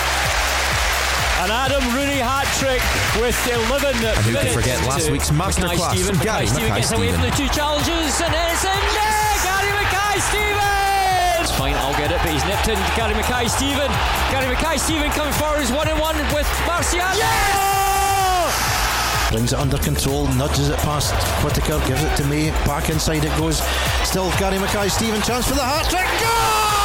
An 1.41 1.49
Adam 1.49 1.81
Rooney 1.97 2.21
hat 2.21 2.45
trick 2.61 2.85
with 3.17 3.33
11 3.49 3.97
And 3.97 4.13
who 4.29 4.37
could 4.37 4.53
forget 4.53 4.77
last 4.85 5.09
to 5.09 5.13
week's 5.13 5.33
masterclass 5.33 5.81
Mackay-Steven. 5.81 6.13
from 6.13 6.21
Gary 6.21 6.45
Mackay-Steven 6.45 6.77
gets 6.77 6.93
away 6.93 7.09
from 7.17 7.23
the 7.25 7.33
two 7.33 7.49
challenges 7.49 8.13
and 8.21 8.29
it's 8.29 8.61
in 8.69 8.83
there. 8.93 9.33
Gary 9.41 9.73
Mackay 9.73 10.21
It's 11.41 11.49
Fine, 11.57 11.81
I'll 11.81 11.97
get 11.97 12.13
it, 12.13 12.21
but 12.21 12.29
he's 12.29 12.45
nipped 12.45 12.69
in. 12.69 12.77
Gary 12.93 13.17
Mackay 13.17 13.49
Steven. 13.49 13.89
Gary 14.29 14.53
Mackay 14.53 14.77
Steven 14.77 15.09
coming 15.17 15.33
forward 15.33 15.65
is 15.65 15.73
one 15.73 15.89
and 15.89 15.97
one 15.97 16.21
with 16.37 16.45
Marciano. 16.69 17.25
Brings 19.33 19.55
it 19.55 19.59
under 19.59 19.79
control, 19.79 20.29
nudges 20.37 20.69
it 20.69 20.77
past 20.85 21.17
Whittaker, 21.41 21.81
gives 21.89 22.05
it 22.05 22.15
to 22.21 22.25
May. 22.29 22.53
Back 22.69 22.91
inside 22.93 23.25
it 23.25 23.33
goes. 23.41 23.65
Still 24.05 24.29
Gary 24.37 24.61
Mackay 24.61 24.93
Steven 24.93 25.23
chance 25.23 25.49
for 25.49 25.57
the 25.57 25.65
hat 25.65 25.89
trick. 25.89 26.05
Goal! 26.21 26.80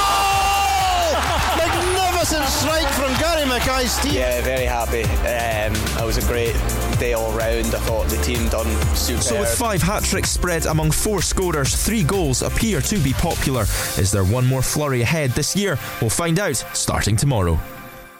Gary 3.75 3.87
Mackay 3.87 4.15
Yeah, 4.17 4.41
very 4.41 4.65
happy. 4.65 5.03
Um, 5.03 5.75
it 6.01 6.05
was 6.05 6.17
a 6.17 6.25
great 6.27 6.53
day 6.97 7.11
all 7.11 7.31
round. 7.33 7.75
I 7.75 7.79
thought 7.79 8.07
the 8.07 8.15
team 8.23 8.47
done 8.47 8.67
superb. 8.95 9.23
So, 9.23 9.39
with 9.41 9.53
five 9.53 9.81
hat 9.81 10.03
tricks 10.03 10.29
spread 10.29 10.65
among 10.65 10.91
four 10.91 11.21
scorers, 11.21 11.75
three 11.75 12.03
goals 12.03 12.41
appear 12.41 12.79
to 12.79 12.97
be 12.99 13.11
popular. 13.13 13.63
Is 13.97 14.11
there 14.11 14.23
one 14.23 14.45
more 14.45 14.61
flurry 14.61 15.01
ahead 15.01 15.31
this 15.31 15.57
year? 15.57 15.77
We'll 15.99 16.09
find 16.09 16.39
out 16.39 16.55
starting 16.73 17.17
tomorrow. 17.17 17.59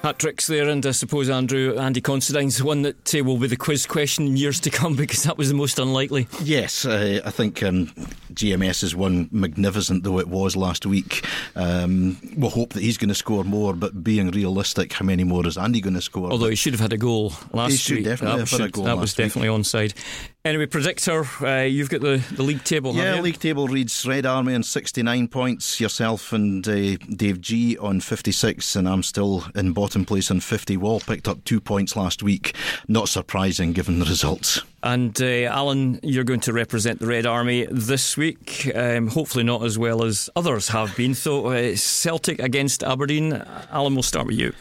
Hat 0.06 0.20
tricks 0.20 0.46
there, 0.46 0.70
and 0.70 0.86
I 0.86 0.92
suppose 0.92 1.32
Andrew 1.32 1.80
Andy 1.80 2.00
Considine's 2.00 2.62
one 2.62 2.84
that 2.84 3.16
uh, 3.16 3.24
will 3.24 3.38
be 3.40 3.48
the 3.48 3.56
quiz 3.56 3.88
question 3.88 4.28
in 4.28 4.38
years 4.38 4.60
to 4.60 4.70
come 4.70 4.96
because 5.04 5.24
that 5.24 5.36
was 5.36 5.50
the 5.50 5.56
most 5.56 5.80
unlikely. 5.80 6.28
Yes, 6.44 6.86
uh, 6.86 7.22
I 7.26 7.32
think 7.32 7.64
um, 7.64 7.88
GMS 8.32 8.84
is 8.84 8.96
one 8.96 9.30
magnificent 9.32 10.04
though 10.04 10.20
it 10.20 10.28
was 10.28 10.56
last 10.56 10.86
week. 10.86 11.26
Um, 11.56 12.18
we'll 12.38 12.52
hope 12.52 12.74
that 12.74 12.84
he's 12.84 13.00
going 13.00 13.10
to 13.10 13.16
score 13.16 13.44
more, 13.44 13.74
but 13.74 14.04
being 14.04 14.30
realistic, 14.30 14.94
how 14.94 15.06
many 15.06 15.24
more 15.24 15.48
is 15.48 15.58
Andy 15.58 15.82
going 15.82 15.96
to 15.96 16.02
score? 16.02 16.30
Although 16.30 16.50
he 16.50 16.56
should 16.56 16.74
have 16.74 16.82
had 16.82 16.94
a 16.94 16.98
goal 17.00 17.34
last 17.52 17.72
He 17.72 17.78
should 17.78 17.96
week. 17.96 18.06
definitely 18.06 18.42
that 18.42 18.50
have 18.52 18.60
had 18.60 18.70
a 18.70 18.72
goal 18.72 18.84
That 18.84 18.98
was 18.98 19.10
last 19.10 19.18
week. 19.18 19.26
definitely 19.26 19.58
onside. 19.58 19.96
Anyway, 20.46 20.68
predictor, 20.68 21.26
uh, 21.42 21.64
you've 21.64 21.90
got 21.90 22.02
the, 22.02 22.24
the 22.34 22.44
league 22.44 22.64
table. 22.64 22.94
Yeah, 22.94 23.20
league 23.20 23.40
table 23.40 23.68
reads 23.68 24.06
Red 24.06 24.28
Army 24.28 24.54
on 24.54 24.62
69 24.62 25.28
points, 25.28 25.80
yourself 25.80 26.32
and 26.32 26.68
uh, 26.68 26.98
Dave 27.16 27.42
G 27.42 27.76
on 27.80 28.00
56, 28.00 28.76
and 28.76 28.88
I'm 28.88 29.02
still 29.02 29.46
in 29.56 29.74
bottom 29.74 30.06
place 30.06 30.30
on 30.30 30.42
50. 30.42 30.78
Wall 30.78 31.00
picked 31.00 31.28
up 31.28 31.44
two 31.46 31.60
points 31.60 31.96
last 31.96 32.22
week. 32.22 32.56
Not 32.88 33.10
surprising 33.10 33.74
given 33.74 33.98
the 33.98 34.06
results. 34.06 34.62
And 34.86 35.20
uh, 35.20 35.50
Alan, 35.50 36.00
you're 36.04 36.24
going 36.24 36.42
to 36.42 36.54
represent 36.54 37.00
the 37.00 37.08
Red 37.08 37.26
Army 37.26 37.66
this 37.72 38.16
week. 38.16 38.72
Um, 38.76 39.08
hopefully 39.08 39.44
not 39.44 39.64
as 39.64 39.80
well 39.80 40.04
as 40.04 40.30
others 40.36 40.68
have 40.68 40.96
been. 40.96 41.16
So 41.16 41.48
uh, 41.48 41.76
Celtic 41.76 42.40
against 42.40 42.84
Aberdeen. 42.84 43.44
Alan, 43.72 43.96
we'll 43.96 44.04
start 44.04 44.28
with 44.28 44.38
you. 44.38 44.54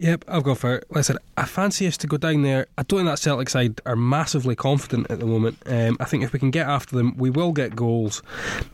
Yep, 0.00 0.24
I've 0.26 0.42
gone 0.42 0.56
for 0.56 0.74
it. 0.74 0.84
Listen, 0.90 1.16
I 1.36 1.44
fancy 1.44 1.86
us 1.86 1.96
to 1.98 2.08
go 2.08 2.16
down 2.16 2.42
there. 2.42 2.66
I 2.76 2.82
don't 2.82 2.98
think 2.98 3.08
that 3.08 3.20
Celtic 3.20 3.48
side 3.48 3.80
are 3.86 3.94
massively 3.94 4.56
confident 4.56 5.08
at 5.12 5.20
the 5.20 5.26
moment. 5.26 5.58
Um, 5.66 5.96
I 6.00 6.06
think 6.06 6.24
if 6.24 6.32
we 6.32 6.40
can 6.40 6.50
get 6.50 6.66
after 6.66 6.96
them, 6.96 7.16
we 7.16 7.30
will 7.30 7.52
get 7.52 7.76
goals. 7.76 8.20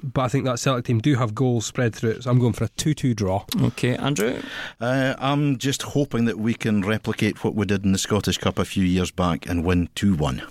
But 0.03 0.23
I 0.23 0.29
think 0.29 0.47
that 0.47 0.59
Celtic 0.59 0.87
team 0.87 1.01
do 1.01 1.17
have 1.17 1.35
goals 1.35 1.67
spread 1.67 1.95
through 1.95 2.13
it. 2.13 2.23
So 2.23 2.31
I'm 2.31 2.39
going 2.39 2.55
for 2.55 2.65
a 2.65 2.69
2 2.69 2.95
2 2.95 3.13
draw. 3.13 3.45
Okay, 3.61 3.95
Andrew? 3.95 4.41
Uh, 4.81 5.17
I'm 5.19 5.59
just 5.59 5.83
hoping 5.83 6.25
that 6.25 6.39
we 6.39 6.55
can 6.55 6.81
replicate 6.81 7.45
what 7.45 7.55
we 7.55 7.67
did 7.67 7.85
in 7.85 7.93
the 7.93 7.99
Scottish 7.99 8.39
Cup 8.39 8.59
a 8.59 8.65
few 8.65 8.85
years 8.85 9.11
back 9.11 9.47
and 9.47 9.67
win 9.67 9.91
2 9.97 10.15
1. 10.15 10.43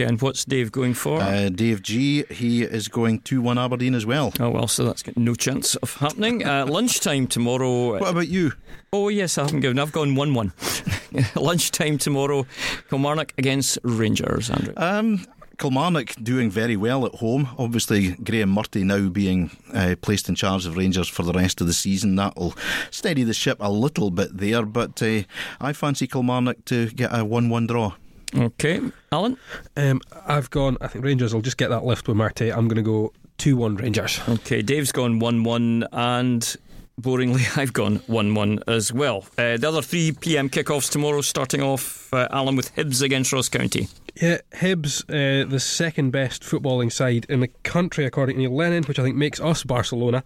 Okay, 0.00 0.06
and 0.08 0.22
what's 0.22 0.44
Dave 0.44 0.70
going 0.70 0.94
for? 0.94 1.20
Uh, 1.20 1.48
Dave 1.48 1.82
G, 1.82 2.22
he 2.30 2.62
is 2.62 2.86
going 2.86 3.18
2 3.22 3.40
1 3.40 3.58
Aberdeen 3.58 3.96
as 3.96 4.06
well. 4.06 4.32
Oh, 4.38 4.48
well, 4.48 4.68
so 4.68 4.84
that's 4.84 5.02
got 5.02 5.16
no 5.16 5.34
chance 5.34 5.74
of 5.74 5.94
happening. 5.94 6.46
Uh, 6.46 6.66
lunchtime 6.68 7.26
tomorrow. 7.26 7.98
What 7.98 8.10
about 8.10 8.28
you? 8.28 8.52
Oh, 8.92 9.08
yes, 9.08 9.38
I 9.38 9.42
haven't 9.42 9.58
given. 9.58 9.80
I've 9.80 9.90
gone 9.90 10.14
1 10.14 10.34
1. 10.34 10.52
lunchtime 11.34 11.98
tomorrow. 11.98 12.46
Kilmarnock 12.88 13.34
against 13.38 13.76
Rangers, 13.82 14.50
Andrew. 14.50 14.72
Um, 14.76 15.26
Kilmarnock 15.58 16.14
doing 16.22 16.48
very 16.48 16.76
well 16.76 17.04
at 17.04 17.16
home. 17.16 17.48
Obviously, 17.58 18.12
Graeme 18.12 18.54
Murty 18.54 18.84
now 18.84 19.08
being 19.08 19.50
uh, 19.74 19.96
placed 20.00 20.28
in 20.28 20.36
charge 20.36 20.64
of 20.64 20.76
Rangers 20.76 21.08
for 21.08 21.24
the 21.24 21.32
rest 21.32 21.60
of 21.60 21.66
the 21.66 21.72
season. 21.72 22.14
That'll 22.14 22.54
steady 22.92 23.24
the 23.24 23.34
ship 23.34 23.56
a 23.58 23.72
little 23.72 24.12
bit 24.12 24.36
there, 24.36 24.64
but 24.64 25.02
uh, 25.02 25.22
I 25.60 25.72
fancy 25.72 26.06
Kilmarnock 26.06 26.64
to 26.66 26.86
get 26.90 27.10
a 27.12 27.24
1 27.24 27.48
1 27.48 27.66
draw. 27.66 27.94
Okay, 28.36 28.80
Alan? 29.10 29.38
Um, 29.76 30.00
I've 30.26 30.50
gone, 30.50 30.76
I 30.80 30.88
think 30.88 31.04
Rangers 31.04 31.32
will 31.32 31.40
just 31.40 31.56
get 31.56 31.68
that 31.70 31.84
lift 31.84 32.08
with 32.08 32.16
Murty. 32.16 32.50
I'm 32.50 32.68
going 32.68 32.76
to 32.76 32.82
go 32.82 33.12
2 33.38 33.56
1 33.56 33.76
Rangers. 33.76 34.20
Okay, 34.28 34.62
Dave's 34.62 34.92
gone 34.92 35.18
1 35.18 35.44
1, 35.44 35.86
and 35.92 36.56
boringly, 37.00 37.56
I've 37.58 37.72
gone 37.72 37.96
1 38.06 38.34
1 38.34 38.60
as 38.66 38.92
well. 38.92 39.24
Uh, 39.38 39.56
the 39.56 39.68
other 39.68 39.82
3 39.82 40.12
pm 40.12 40.50
kickoffs 40.50 40.90
tomorrow, 40.90 41.20
starting 41.22 41.62
off, 41.62 42.12
uh, 42.12 42.28
Alan, 42.30 42.56
with 42.56 42.74
Hibs 42.76 43.02
against 43.02 43.32
Ross 43.32 43.48
County. 43.48 43.88
Yeah, 44.20 44.38
Hibs, 44.52 45.04
uh, 45.08 45.48
the 45.48 45.60
second 45.60 46.10
best 46.10 46.42
footballing 46.42 46.92
side 46.92 47.24
in 47.28 47.40
the 47.40 47.48
country, 47.62 48.04
according 48.04 48.36
to 48.36 48.42
Neil 48.42 48.54
Lennon, 48.54 48.84
which 48.84 48.98
I 48.98 49.04
think 49.04 49.16
makes 49.16 49.40
us 49.40 49.64
Barcelona. 49.64 50.22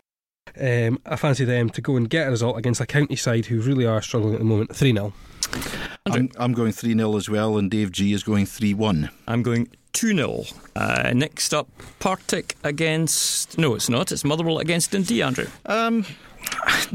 Um, 0.60 0.98
I 1.06 1.16
fancy 1.16 1.44
them 1.44 1.70
to 1.70 1.80
go 1.80 1.96
and 1.96 2.10
get 2.10 2.26
a 2.26 2.30
result 2.30 2.58
against 2.58 2.80
a 2.80 2.86
county 2.86 3.16
side 3.16 3.46
who 3.46 3.60
really 3.60 3.86
are 3.86 4.02
struggling 4.02 4.34
at 4.34 4.40
the 4.40 4.44
moment. 4.44 4.74
3 4.74 4.92
0. 4.92 5.12
I'm, 6.12 6.31
I'm 6.37 6.53
going 6.53 6.72
3 6.72 6.94
0 6.94 7.16
as 7.16 7.29
well, 7.29 7.57
and 7.59 7.70
Dave 7.70 7.92
G 7.92 8.12
is 8.12 8.22
going 8.22 8.46
3 8.46 8.75
1. 8.75 9.11
I'm 9.29 9.42
going 9.42 9.68
2 9.92 10.14
0. 10.14 10.44
Uh, 10.77 11.12
next 11.14 11.55
up, 11.55 11.68
Partick 11.98 12.57
against. 12.64 13.59
No, 13.59 13.75
it's 13.75 13.88
not. 13.88 14.12
It's 14.12 14.25
Motherwell 14.25 14.59
against 14.59 14.92
Dundee, 14.92 15.22
Andrew. 15.22 15.46
Um, 15.66 16.05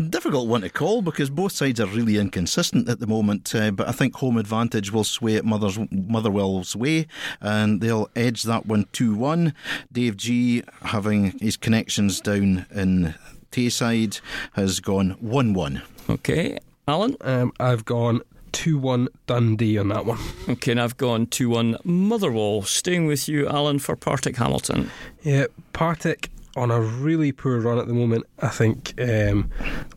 difficult 0.09 0.47
one 0.47 0.61
to 0.61 0.69
call 0.69 1.01
because 1.01 1.29
both 1.29 1.51
sides 1.51 1.79
are 1.79 1.87
really 1.87 2.17
inconsistent 2.17 2.89
at 2.89 2.99
the 2.99 3.07
moment. 3.07 3.53
Uh, 3.53 3.71
but 3.71 3.87
I 3.87 3.91
think 3.91 4.15
home 4.15 4.37
advantage 4.37 4.91
will 4.91 5.03
sway 5.03 5.35
at 5.35 5.45
Mother's, 5.45 5.79
Motherwell's 5.91 6.75
way, 6.75 7.07
and 7.41 7.81
they'll 7.81 8.09
edge 8.15 8.43
that 8.43 8.65
one 8.65 8.87
2 8.91 9.15
1. 9.15 9.53
Dave 9.91 10.17
G, 10.17 10.63
having 10.83 11.37
his 11.39 11.57
connections 11.57 12.21
down 12.21 12.65
in 12.73 13.15
Tayside, 13.51 14.21
has 14.53 14.79
gone 14.79 15.11
1 15.19 15.53
1. 15.53 15.81
Okay, 16.09 16.57
Alan? 16.87 17.15
Um, 17.21 17.51
I've 17.59 17.85
gone 17.85 18.21
2 18.51 18.77
1 18.77 19.07
Dundee 19.25 19.77
on 19.77 19.89
that 19.89 20.05
one. 20.05 20.19
Okay, 20.49 20.71
and 20.71 20.81
I've 20.81 20.97
gone 20.97 21.27
2 21.27 21.49
1 21.49 21.77
Motherwell. 21.83 22.61
Staying 22.63 23.05
with 23.05 23.27
you, 23.27 23.47
Alan, 23.47 23.79
for 23.79 23.95
Partick 23.95 24.37
Hamilton. 24.37 24.89
Yeah, 25.23 25.47
Partick 25.73 26.29
on 26.55 26.71
a 26.71 26.81
really 26.81 27.31
poor 27.31 27.59
run 27.59 27.77
at 27.77 27.87
the 27.87 27.93
moment. 27.93 28.25
I 28.39 28.49
think 28.49 28.93
um, 28.99 29.49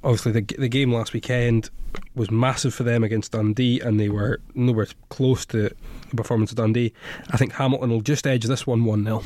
obviously 0.05 0.33
the 0.33 0.43
the 0.59 0.69
game 0.69 0.93
last 0.93 1.13
weekend 1.13 1.71
was 2.15 2.31
massive 2.31 2.75
for 2.75 2.83
them 2.83 3.03
against 3.03 3.33
Dundee, 3.33 3.81
and 3.81 3.99
they 3.99 4.09
were 4.09 4.41
nowhere 4.55 4.87
close 5.09 5.47
to 5.47 5.75
the 6.11 6.17
performance 6.17 6.51
of 6.51 6.57
Dundee. 6.57 6.93
I 7.31 7.37
think 7.37 7.55
Hamilton 7.55 7.91
will 7.91 8.03
just 8.03 8.27
edge 8.27 8.45
this 8.45 8.67
one 8.67 8.85
one 8.85 9.05
0 9.05 9.23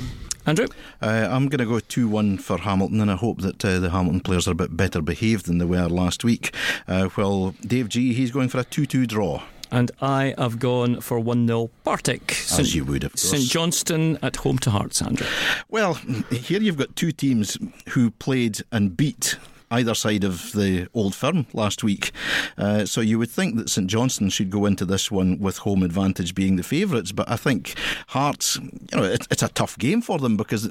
Andrew? 0.47 0.67
Uh, 1.01 1.29
I'm 1.31 1.49
going 1.49 1.59
to 1.59 1.67
go 1.67 1.81
2 1.81 2.09
1 2.09 2.39
for 2.39 2.59
Hamilton, 2.59 3.01
and 3.01 3.11
I 3.11 3.17
hope 3.17 3.41
that 3.41 3.65
uh, 3.65 3.79
the 3.79 3.91
Hamilton 3.91 4.21
players 4.21 4.47
are 4.47 4.53
a 4.53 4.55
bit 4.55 4.77
better 4.77 5.01
behaved 5.01 5.47
than 5.47 5.59
they 5.59 5.65
were 5.65 5.89
last 5.89 6.25
week. 6.25 6.55
Uh, 6.87 7.09
well, 7.17 7.55
Dave 7.63 7.89
G, 7.89 8.13
he's 8.13 8.31
going 8.31 8.49
for 8.49 8.59
a 8.59 8.65
2 8.65 8.87
2 8.87 9.07
draw. 9.07 9.43
And 9.71 9.91
I 10.01 10.35
have 10.39 10.59
gone 10.59 11.01
for 11.01 11.19
1 11.19 11.47
0 11.47 11.71
Partick. 11.83 12.37
As 12.59 12.75
you 12.75 12.85
would, 12.85 13.03
course. 13.03 13.23
St 13.23 13.43
Johnstone 13.45 14.19
at 14.23 14.37
home 14.37 14.59
to 14.59 14.71
Hearts, 14.71 15.03
Andrew. 15.03 15.27
Well, 15.69 15.95
here 16.31 16.61
you've 16.61 16.77
got 16.77 16.95
two 16.95 17.11
teams 17.11 17.59
who 17.89 18.11
played 18.11 18.61
and 18.71 18.97
beat 18.97 19.37
either 19.75 19.95
side 19.95 20.25
of 20.25 20.53
the 20.53 20.89
old 20.95 21.15
firm 21.15 21.47
last 21.53 21.83
week. 21.83 22.13
Uh, 22.57 22.85
so 22.85 23.01
you 23.01 23.19
would 23.19 23.31
think 23.31 23.57
that 23.57 23.69
St 23.69 23.87
Johnstone 23.89 24.31
should 24.31 24.51
go 24.51 24.67
into 24.67 24.85
this 24.85 25.11
one 25.11 25.39
with 25.39 25.59
home 25.59 25.83
advantage 25.83 26.35
being 26.35 26.57
the 26.57 26.63
favourites, 26.63 27.13
but 27.13 27.29
I 27.29 27.37
think 27.37 27.75
Hearts, 28.09 28.57
you 28.57 28.97
know, 28.99 29.05
it, 29.05 29.27
it's 29.31 29.43
a 29.43 29.49
tough 29.49 29.77
game 29.79 30.01
for 30.01 30.19
them 30.19 30.37
because 30.37 30.69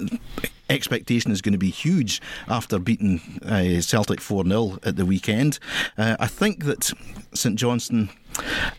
expectation 0.69 1.31
is 1.31 1.41
going 1.41 1.53
to 1.53 1.59
be 1.59 1.69
huge 1.69 2.21
after 2.47 2.79
beating 2.79 3.21
uh, 3.45 3.81
Celtic 3.81 4.21
4 4.21 4.45
0 4.45 4.79
at 4.83 4.95
the 4.95 5.05
weekend. 5.05 5.59
Uh, 5.97 6.15
I 6.19 6.27
think 6.27 6.65
that 6.65 6.91
St 7.33 7.55
Johnstone 7.55 8.09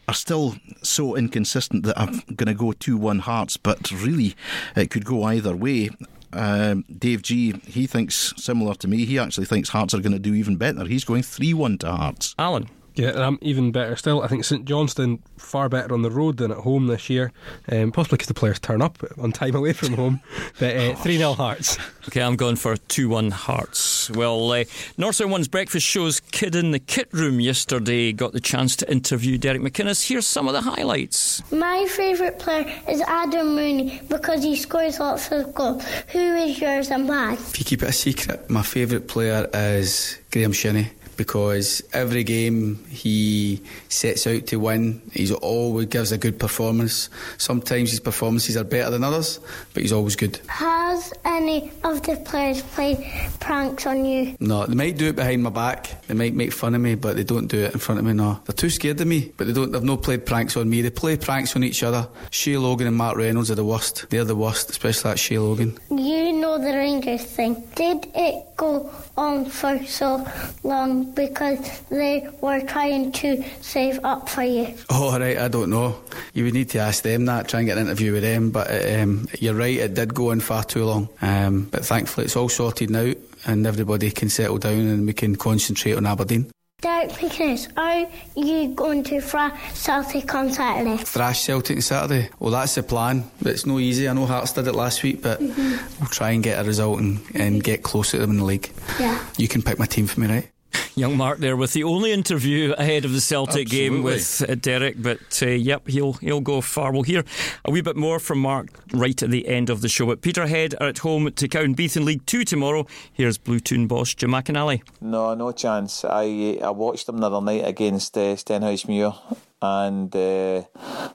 are 0.09 0.15
still 0.15 0.57
so 0.83 1.17
inconsistent 1.17 1.85
that 1.85 1.99
I'm 1.99 2.23
going 2.35 2.49
to 2.49 2.55
go 2.55 2.73
2 2.73 2.97
1 2.97 3.21
Hearts, 3.21 3.57
but 3.57 3.91
really 3.91 4.35
it 4.77 4.91
could 4.91 5.05
go 5.05 5.25
either 5.25 5.55
way. 5.55 5.91
Uh, 6.35 6.77
Dave 6.99 7.23
G, 7.23 7.53
he 7.67 7.87
thinks 7.87 8.35
similar 8.37 8.75
to 8.75 8.89
me. 8.89 9.05
He 9.05 9.19
actually 9.19 9.47
thinks 9.47 9.69
Hearts 9.71 9.95
are 9.95 10.01
going 10.01 10.13
to 10.13 10.19
do 10.19 10.35
even 10.35 10.57
better. 10.57 10.85
He's 10.85 11.05
going 11.05 11.23
3 11.23 11.55
1 11.55 11.79
to 11.79 11.93
Hearts. 11.93 12.35
Alan. 12.39 12.69
Yeah, 12.95 13.09
and 13.09 13.23
I'm 13.25 13.39
even 13.41 13.73
better 13.73 13.97
still. 13.97 14.23
I 14.23 14.29
think 14.29 14.45
St 14.45 14.65
Johnstone 14.65 15.21
far 15.37 15.69
better 15.69 15.93
on 15.93 16.03
the 16.03 16.11
road 16.11 16.37
than 16.37 16.53
at 16.53 16.59
home 16.59 16.87
this 16.87 17.11
year, 17.11 17.33
um, 17.71 17.91
possibly 17.91 18.17
because 18.17 18.29
the 18.29 18.35
players 18.35 18.61
turn 18.61 18.81
up 18.81 18.99
on 19.19 19.33
time 19.33 19.57
away 19.57 19.73
from 19.73 19.95
home. 19.95 20.21
But 20.61 20.77
uh, 20.77 20.95
three 20.95 21.17
0 21.17 21.33
Hearts. 21.33 21.79
Okay, 22.07 22.23
I'm 22.23 22.37
going 22.37 22.55
for 22.55 22.77
two 22.77 23.09
one 23.09 23.33
Hearts. 23.33 24.09
Well, 24.11 24.53
uh, 24.53 24.65
Northern 24.97 25.31
One's 25.31 25.49
breakfast 25.49 25.85
show's 25.85 26.21
kid 26.21 26.55
in 26.55 26.71
the 26.71 26.79
kit 26.79 27.09
room 27.13 27.41
yesterday 27.41 28.13
got 28.13 28.33
the 28.33 28.41
chance 28.41 28.77
to 28.77 28.91
interview 28.91 29.37
Derek 29.37 29.63
McInnes. 29.63 30.07
Here's 30.07 30.27
some 30.27 30.47
of 30.47 30.53
the 30.53 30.61
highlights. 30.61 31.43
My 31.51 31.87
favourite 31.87 32.39
player 32.39 32.73
is 32.89 33.01
Adam 33.03 33.57
Rooney 33.57 34.01
because 34.09 34.45
he 34.45 34.55
scores 34.55 35.01
lots 35.01 35.33
of 35.33 35.53
goals. 35.55 35.85
Who 36.09 36.37
is 36.37 36.61
yours 36.61 36.91
and 36.91 37.09
why? 37.09 37.33
If 37.35 37.59
you 37.59 37.65
keep 37.65 37.83
it 37.83 37.89
a 37.89 37.93
secret, 37.93 38.49
my 38.49 38.63
favourite 38.63 39.09
player 39.09 39.49
is 39.53 40.19
Graeme 40.31 40.53
Shinnie 40.53 40.91
because 41.17 41.83
every 41.93 42.25
game 42.25 42.85
he 42.89 43.61
sets 43.89 44.27
out 44.27 44.47
to 44.47 44.57
win. 44.57 45.01
He's 45.13 45.33
always 45.33 45.87
gives 45.87 46.13
a 46.13 46.19
good 46.19 46.39
performance. 46.39 47.09
Sometimes 47.39 47.91
his 47.91 48.01
performances 48.01 48.57
are 48.57 48.65
better 48.65 48.91
than 48.91 49.05
others, 49.05 49.41
but 49.73 49.83
he's 49.83 49.93
always 49.93 50.17
good. 50.17 50.41
Has 50.49 51.13
any 51.25 51.73
of 51.83 52.03
the 52.03 52.17
players 52.17 52.63
played 52.63 52.99
pranks 53.41 53.87
on 53.87 54.05
you? 54.05 54.37
No, 54.41 54.67
they 54.67 54.75
might 54.75 54.97
do 54.97 55.09
it 55.09 55.17
behind 55.17 55.43
my 55.43 55.51
back. 55.51 56.07
They 56.07 56.15
might 56.15 56.35
make 56.35 56.53
fun 56.53 56.75
of 56.75 56.81
me, 56.81 56.95
but 56.95 57.17
they 57.17 57.25
don't 57.25 57.47
do 57.47 57.65
it 57.65 57.73
in 57.73 57.79
front 57.79 57.99
of 57.99 58.05
me. 58.05 58.13
No, 58.13 58.41
they're 58.45 58.55
too 58.55 58.71
scared 58.71 59.01
of 59.01 59.07
me. 59.07 59.33
But 59.37 59.47
they 59.47 59.53
don't. 59.53 59.73
They've 59.73 59.83
no 59.83 59.97
played 59.97 60.27
pranks 60.27 60.57
on 60.57 60.69
me. 60.69 60.83
They 60.83 60.91
play 60.91 61.17
pranks 61.17 61.57
on 61.57 61.65
each 61.65 61.83
other. 61.83 62.09
Shay 62.31 62.57
Logan 62.57 62.87
and 62.87 62.97
Mark 62.97 63.17
Reynolds 63.17 63.51
are 63.51 63.55
the 63.55 63.65
worst. 63.65 64.07
They're 64.11 64.25
the 64.25 64.37
worst, 64.37 64.71
especially 64.71 65.11
that 65.11 65.19
Shay 65.19 65.39
Logan. 65.39 65.79
You 65.91 66.33
know 66.33 66.59
the 66.59 66.73
Rangers 66.77 67.25
thing. 67.25 67.63
Did 67.75 68.07
it 68.15 68.54
go 68.57 68.91
on 69.17 69.45
for 69.47 69.83
so 69.85 70.27
long 70.63 71.11
because 71.13 71.59
they 71.89 72.29
were 72.41 72.61
trying 72.61 73.13
to 73.13 73.45
save 73.61 74.01
up 74.05 74.29
for 74.29 74.43
you? 74.43 74.75
Oh, 74.91 75.19
right, 75.19 75.39
I 75.39 75.49
don't 75.49 75.71
know. 75.71 75.97
You 76.33 76.45
would 76.45 76.55
need 76.55 76.71
to 76.71 76.79
ask 76.79 77.03
them 77.03 77.27
that, 77.27 77.49
try 77.49 77.61
and 77.61 77.67
get 77.67 77.79
an 77.79 77.87
interview 77.87 78.13
with 78.13 78.23
them. 78.23 78.51
But 78.51 78.69
um, 78.95 79.29
you're 79.39 79.55
right, 79.55 79.79
it 79.79 79.95
did 79.95 80.15
go 80.15 80.31
on 80.31 80.41
far 80.41 80.65
too 80.65 80.85
long. 80.85 81.09
Um, 81.21 81.69
but 81.71 81.85
thankfully, 81.85 82.27
it's 82.27 82.37
all 82.37 82.49
sorted 82.49 82.91
now, 82.91 83.13
and 83.47 83.67
everybody 83.67 84.11
can 84.11 84.29
settle 84.29 84.59
down 84.59 84.81
and 84.81 85.07
we 85.07 85.13
can 85.13 85.37
concentrate 85.37 85.95
on 85.95 86.07
Aberdeen. 86.07 86.51
Derek 86.85 87.13
McInnes, 87.13 87.73
are 87.79 88.11
you 88.37 88.75
going 88.75 89.05
to 89.05 89.19
thrash 89.19 89.59
Celtic 89.73 90.35
on 90.35 90.53
Saturday? 90.53 90.99
Thrash 90.99 91.43
Celtic 91.43 91.77
on 91.77 91.83
Saturday? 91.83 92.29
Well, 92.39 92.51
that's 92.51 92.75
the 92.75 92.83
plan. 92.83 93.25
But 93.41 93.53
it's 93.53 93.65
no 93.65 93.79
easy. 93.79 94.07
I 94.07 94.13
know 94.13 94.27
Hearts 94.27 94.53
did 94.53 94.67
it 94.67 94.75
last 94.75 95.03
week, 95.03 95.23
but 95.23 95.41
mm-hmm. 95.41 95.99
we'll 95.99 96.11
try 96.11 96.33
and 96.33 96.43
get 96.43 96.63
a 96.63 96.69
result 96.69 97.01
and, 97.01 97.21
and 97.35 97.65
get 97.65 97.83
closer 97.85 98.19
to 98.19 98.19
them 98.19 98.33
in 98.33 98.37
the 98.37 98.45
league. 98.45 98.71
Yeah. 99.01 99.19
You 99.39 99.49
can 99.49 99.63
pick 99.63 99.79
my 99.79 99.87
team 99.87 100.07
for 100.07 100.21
me, 100.21 100.27
right? 100.27 100.51
Young 100.97 101.17
Mark 101.17 101.39
there 101.39 101.57
with 101.57 101.73
the 101.73 101.83
only 101.83 102.13
interview 102.13 102.73
ahead 102.79 103.05
of 103.05 103.13
the 103.13 103.21
Celtic 103.21 103.67
Absolutely. 103.67 103.77
game 103.77 104.03
with 104.05 104.45
uh, 104.49 104.55
Derek, 104.55 105.03
but 105.03 105.43
uh, 105.43 105.47
yep, 105.47 105.89
he'll 105.89 106.13
he'll 106.15 106.41
go 106.41 106.61
far. 106.61 106.93
We'll 106.93 107.03
hear 107.03 107.25
a 107.65 107.73
wee 107.73 107.81
bit 107.81 107.97
more 107.97 108.21
from 108.21 108.39
Mark 108.39 108.69
right 108.93 109.21
at 109.21 109.31
the 109.31 109.49
end 109.49 109.71
of 109.71 109.81
the 109.81 109.89
show. 109.89 110.07
But 110.07 110.21
Peterhead 110.21 110.77
are 110.81 110.87
at 110.87 110.99
home 110.99 111.33
to 111.33 111.49
Cowdenbeath 111.49 111.97
in 111.97 112.05
League 112.05 112.25
Two 112.27 112.45
tomorrow. 112.45 112.87
Here's 113.13 113.39
Blue 113.39 113.59
Toon 113.59 113.89
boss 113.89 114.15
Jim 114.15 114.31
McInally. 114.31 114.83
No, 115.01 115.35
no 115.35 115.51
chance. 115.51 116.05
I 116.05 116.61
I 116.63 116.71
watched 116.71 117.07
them 117.07 117.19
the 117.19 117.27
other 117.27 117.45
night 117.45 117.67
against 117.67 118.17
uh, 118.17 118.37
Stenhousemuir 118.37 119.17
and 119.63 120.15
uh, 120.15 120.63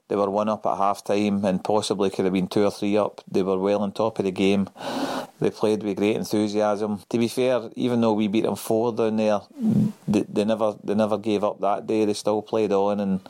they 0.08 0.16
were 0.16 0.30
one 0.30 0.50
up 0.50 0.66
at 0.66 0.78
half 0.78 1.04
time 1.04 1.46
and 1.46 1.64
possibly 1.64 2.10
could 2.10 2.26
have 2.26 2.34
been 2.34 2.48
two 2.48 2.64
or 2.66 2.72
three 2.72 2.98
up. 2.98 3.22
They 3.30 3.44
were 3.44 3.58
well 3.58 3.82
on 3.82 3.92
top 3.92 4.20
of 4.20 4.26
the 4.26 4.32
game. 4.32 4.70
They 5.40 5.52
played 5.52 5.84
with 5.84 5.98
great 5.98 6.16
enthusiasm. 6.16 7.02
To 7.10 7.18
be 7.18 7.28
fair, 7.28 7.70
even 7.76 8.02
though 8.02 8.14
we 8.14 8.28
beat 8.28 8.44
them 8.44 8.56
four 8.56 8.92
down 8.92 9.18
there, 9.18 9.42
they, 10.08 10.24
they 10.24 10.44
never 10.44 10.76
they 10.84 10.96
never 10.96 11.18
gave 11.18 11.44
up 11.44 11.62
that 11.62 11.88
day. 11.88 12.06
They 12.06 12.14
still 12.14 12.42
played 12.42 12.72
on 12.72 13.00
and 13.00 13.22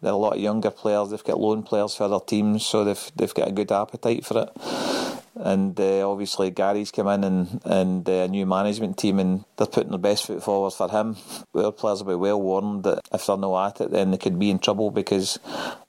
they're 0.00 0.12
a 0.12 0.16
lot 0.16 0.36
of 0.36 0.40
younger 0.40 0.70
players. 0.70 1.10
They've 1.10 1.22
got 1.24 1.40
loan 1.40 1.62
players 1.62 1.94
for 1.94 2.04
other 2.04 2.24
teams, 2.24 2.64
so 2.64 2.84
they've 2.84 3.12
they've 3.16 3.34
got 3.34 3.48
a 3.48 3.52
good 3.52 3.72
appetite 3.72 4.24
for 4.24 4.42
it 4.42 5.23
and 5.36 5.78
uh, 5.80 6.08
obviously 6.08 6.50
Gary's 6.50 6.90
come 6.90 7.08
in 7.08 7.24
and 7.24 7.60
and 7.64 8.08
uh, 8.08 8.12
a 8.12 8.28
new 8.28 8.46
management 8.46 8.96
team 8.96 9.18
and 9.18 9.44
they're 9.56 9.66
putting 9.66 9.90
their 9.90 9.98
best 9.98 10.26
foot 10.26 10.42
forward 10.42 10.72
for 10.72 10.88
him. 10.88 11.16
Our 11.54 11.72
players 11.72 12.02
will 12.02 12.12
be 12.12 12.20
well 12.20 12.40
warned 12.40 12.84
that 12.84 13.00
if 13.12 13.26
they're 13.26 13.36
not 13.36 13.66
at 13.66 13.80
it, 13.82 13.90
then 13.90 14.10
they 14.10 14.18
could 14.18 14.38
be 14.38 14.50
in 14.50 14.58
trouble 14.58 14.90
because 14.90 15.38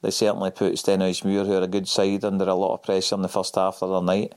they 0.02 0.12
certainly 0.12 0.52
put 0.52 0.74
Stenhousemuir, 0.74 1.46
who 1.46 1.54
are 1.54 1.64
a 1.64 1.68
good 1.68 1.88
side, 1.88 2.24
under 2.24 2.46
a 2.46 2.56
lot 2.56 2.74
of 2.74 2.84
pressure 2.84 3.16
in 3.16 3.22
the 3.22 3.30
first 3.30 3.56
half 3.56 3.82
of 3.82 3.90
the 3.90 4.02
night, 4.02 4.34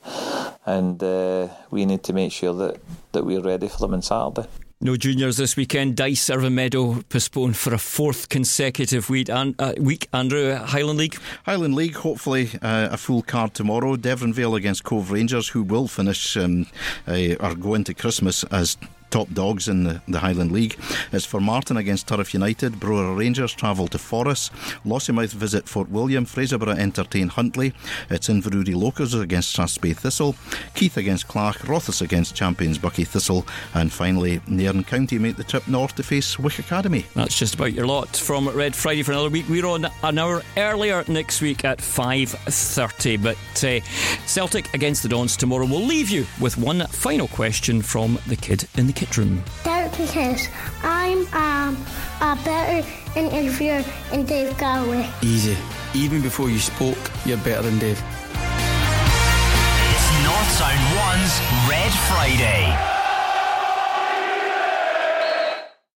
and 0.67 1.03
uh, 1.03 1.49
we 1.71 1.87
need 1.87 2.03
to 2.05 2.13
make 2.13 2.33
sure 2.33 2.55
that 2.55 2.81
that 3.13 3.25
we're 3.25 3.41
ready 3.41 3.69
for 3.69 3.79
them 3.79 3.95
on 3.95 4.03
Saturday. 4.03 4.49
No 4.81 4.97
juniors 4.97 5.37
this 5.37 5.57
weekend. 5.57 6.01
Irvine 6.01 6.55
Meadow 6.55 7.03
postponed 7.09 7.57
for 7.57 7.75
a 7.75 7.79
fourth 7.79 8.29
consecutive 8.29 9.11
week. 9.11 9.29
And, 9.29 9.57
uh, 9.59 9.73
week. 9.77 10.09
Andrew, 10.13 10.55
Highland 10.55 11.01
League? 11.01 11.19
Highland 11.45 11.75
League, 11.75 11.97
hopefully 11.97 12.51
uh, 12.63 12.91
a 12.93 12.97
full 12.97 13.23
card 13.23 13.55
tomorrow. 13.55 13.97
Deveronvale 13.97 14.57
against 14.57 14.85
Cove 14.85 15.11
Rangers, 15.11 15.49
who 15.49 15.65
will 15.65 15.89
finish 15.89 16.37
um, 16.37 16.69
uh, 17.09 17.35
or 17.41 17.57
go 17.57 17.75
into 17.75 17.93
Christmas 17.93 18.45
as 18.45 18.77
top 19.11 19.33
dogs 19.33 19.69
in 19.69 19.85
the, 19.85 20.03
the 20.09 20.19
Highland 20.19 20.51
League. 20.51 20.77
It's 21.13 21.27
Formartine 21.27 21.79
against 21.79 22.09
Turriff 22.09 22.35
United. 22.35 22.75
Brora 22.75 23.17
Rangers 23.17 23.53
travel 23.53 23.87
to 23.89 23.99
Forres. 23.99 24.51
Lossiemouth 24.85 25.33
visit 25.33 25.69
Fort 25.69 25.91
William. 25.91 26.27
Fraserburgh 26.27 26.79
entertain 26.79 27.29
Huntly. 27.29 27.73
It's 28.11 28.29
Inverurie 28.29 28.75
Locos 28.75 29.15
against 29.15 29.57
Strathspey 29.57 29.97
Thistle. 29.97 30.35
Keith 30.75 30.97
against 30.97 31.29
Clach. 31.29 31.69
Rothes 31.69 32.01
against 32.01 32.35
champions 32.35 32.79
Buckie 32.79 33.07
Thistle. 33.07 33.47
And 33.75 33.93
finally, 33.93 34.41
Nairn 34.49 34.85
County 34.85 35.19
make 35.19 35.37
the 35.37 35.45
trip 35.45 35.69
north 35.69 35.95
to 35.97 36.03
face 36.03 36.39
Wick 36.39 36.59
Academy. 36.59 37.07
That's 37.15 37.39
just 37.39 37.55
about 37.55 37.73
your 37.73 37.87
lot 37.87 38.17
from 38.17 38.49
Red 38.49 38.75
Friday 38.75 39.03
for 39.03 39.13
another 39.13 39.31
week. 39.31 39.49
We're 39.49 39.67
on 39.67 39.87
an 40.03 40.19
hour 40.19 40.43
earlier 40.57 41.05
next 41.07 41.41
week 41.41 41.65
at 41.65 41.79
5.30. 41.79 43.23
But 43.23 43.65
uh, 43.65 43.81
Celtic 44.27 44.75
against 44.75 45.03
the 45.05 45.09
Dons 45.09 45.37
tomorrow 45.37 45.69
We'll 45.69 45.85
leave 45.85 46.09
you 46.09 46.27
with 46.41 46.57
one 46.57 46.87
final 46.87 47.29
question 47.29 47.83
from 47.83 48.19
the 48.27 48.37
kid 48.37 48.67
in 48.77 48.87
the 48.87 48.93
kit 48.99 49.17
room. 49.17 49.43
Derek 49.63 49.93
McInnes, 49.93 50.49
I'm 50.83 51.19
um, 51.33 51.77
a 52.21 52.37
better 52.45 52.85
interviewer 53.15 53.85
than 54.11 54.27
Dave 54.27 54.59
Galloway. 54.59 55.09
Easy. 55.23 55.57
Even 55.95 56.21
before 56.21 56.51
you 56.51 56.59
spoke, 56.59 56.99
you're 57.25 57.39
better 57.39 57.63
than 57.63 57.79
Dave. 57.79 58.03
It's 59.93 60.09
North 60.27 60.51
Sound 60.59 60.83
1's 60.99 61.35
Red 61.71 61.93
Friday. 62.11 63.08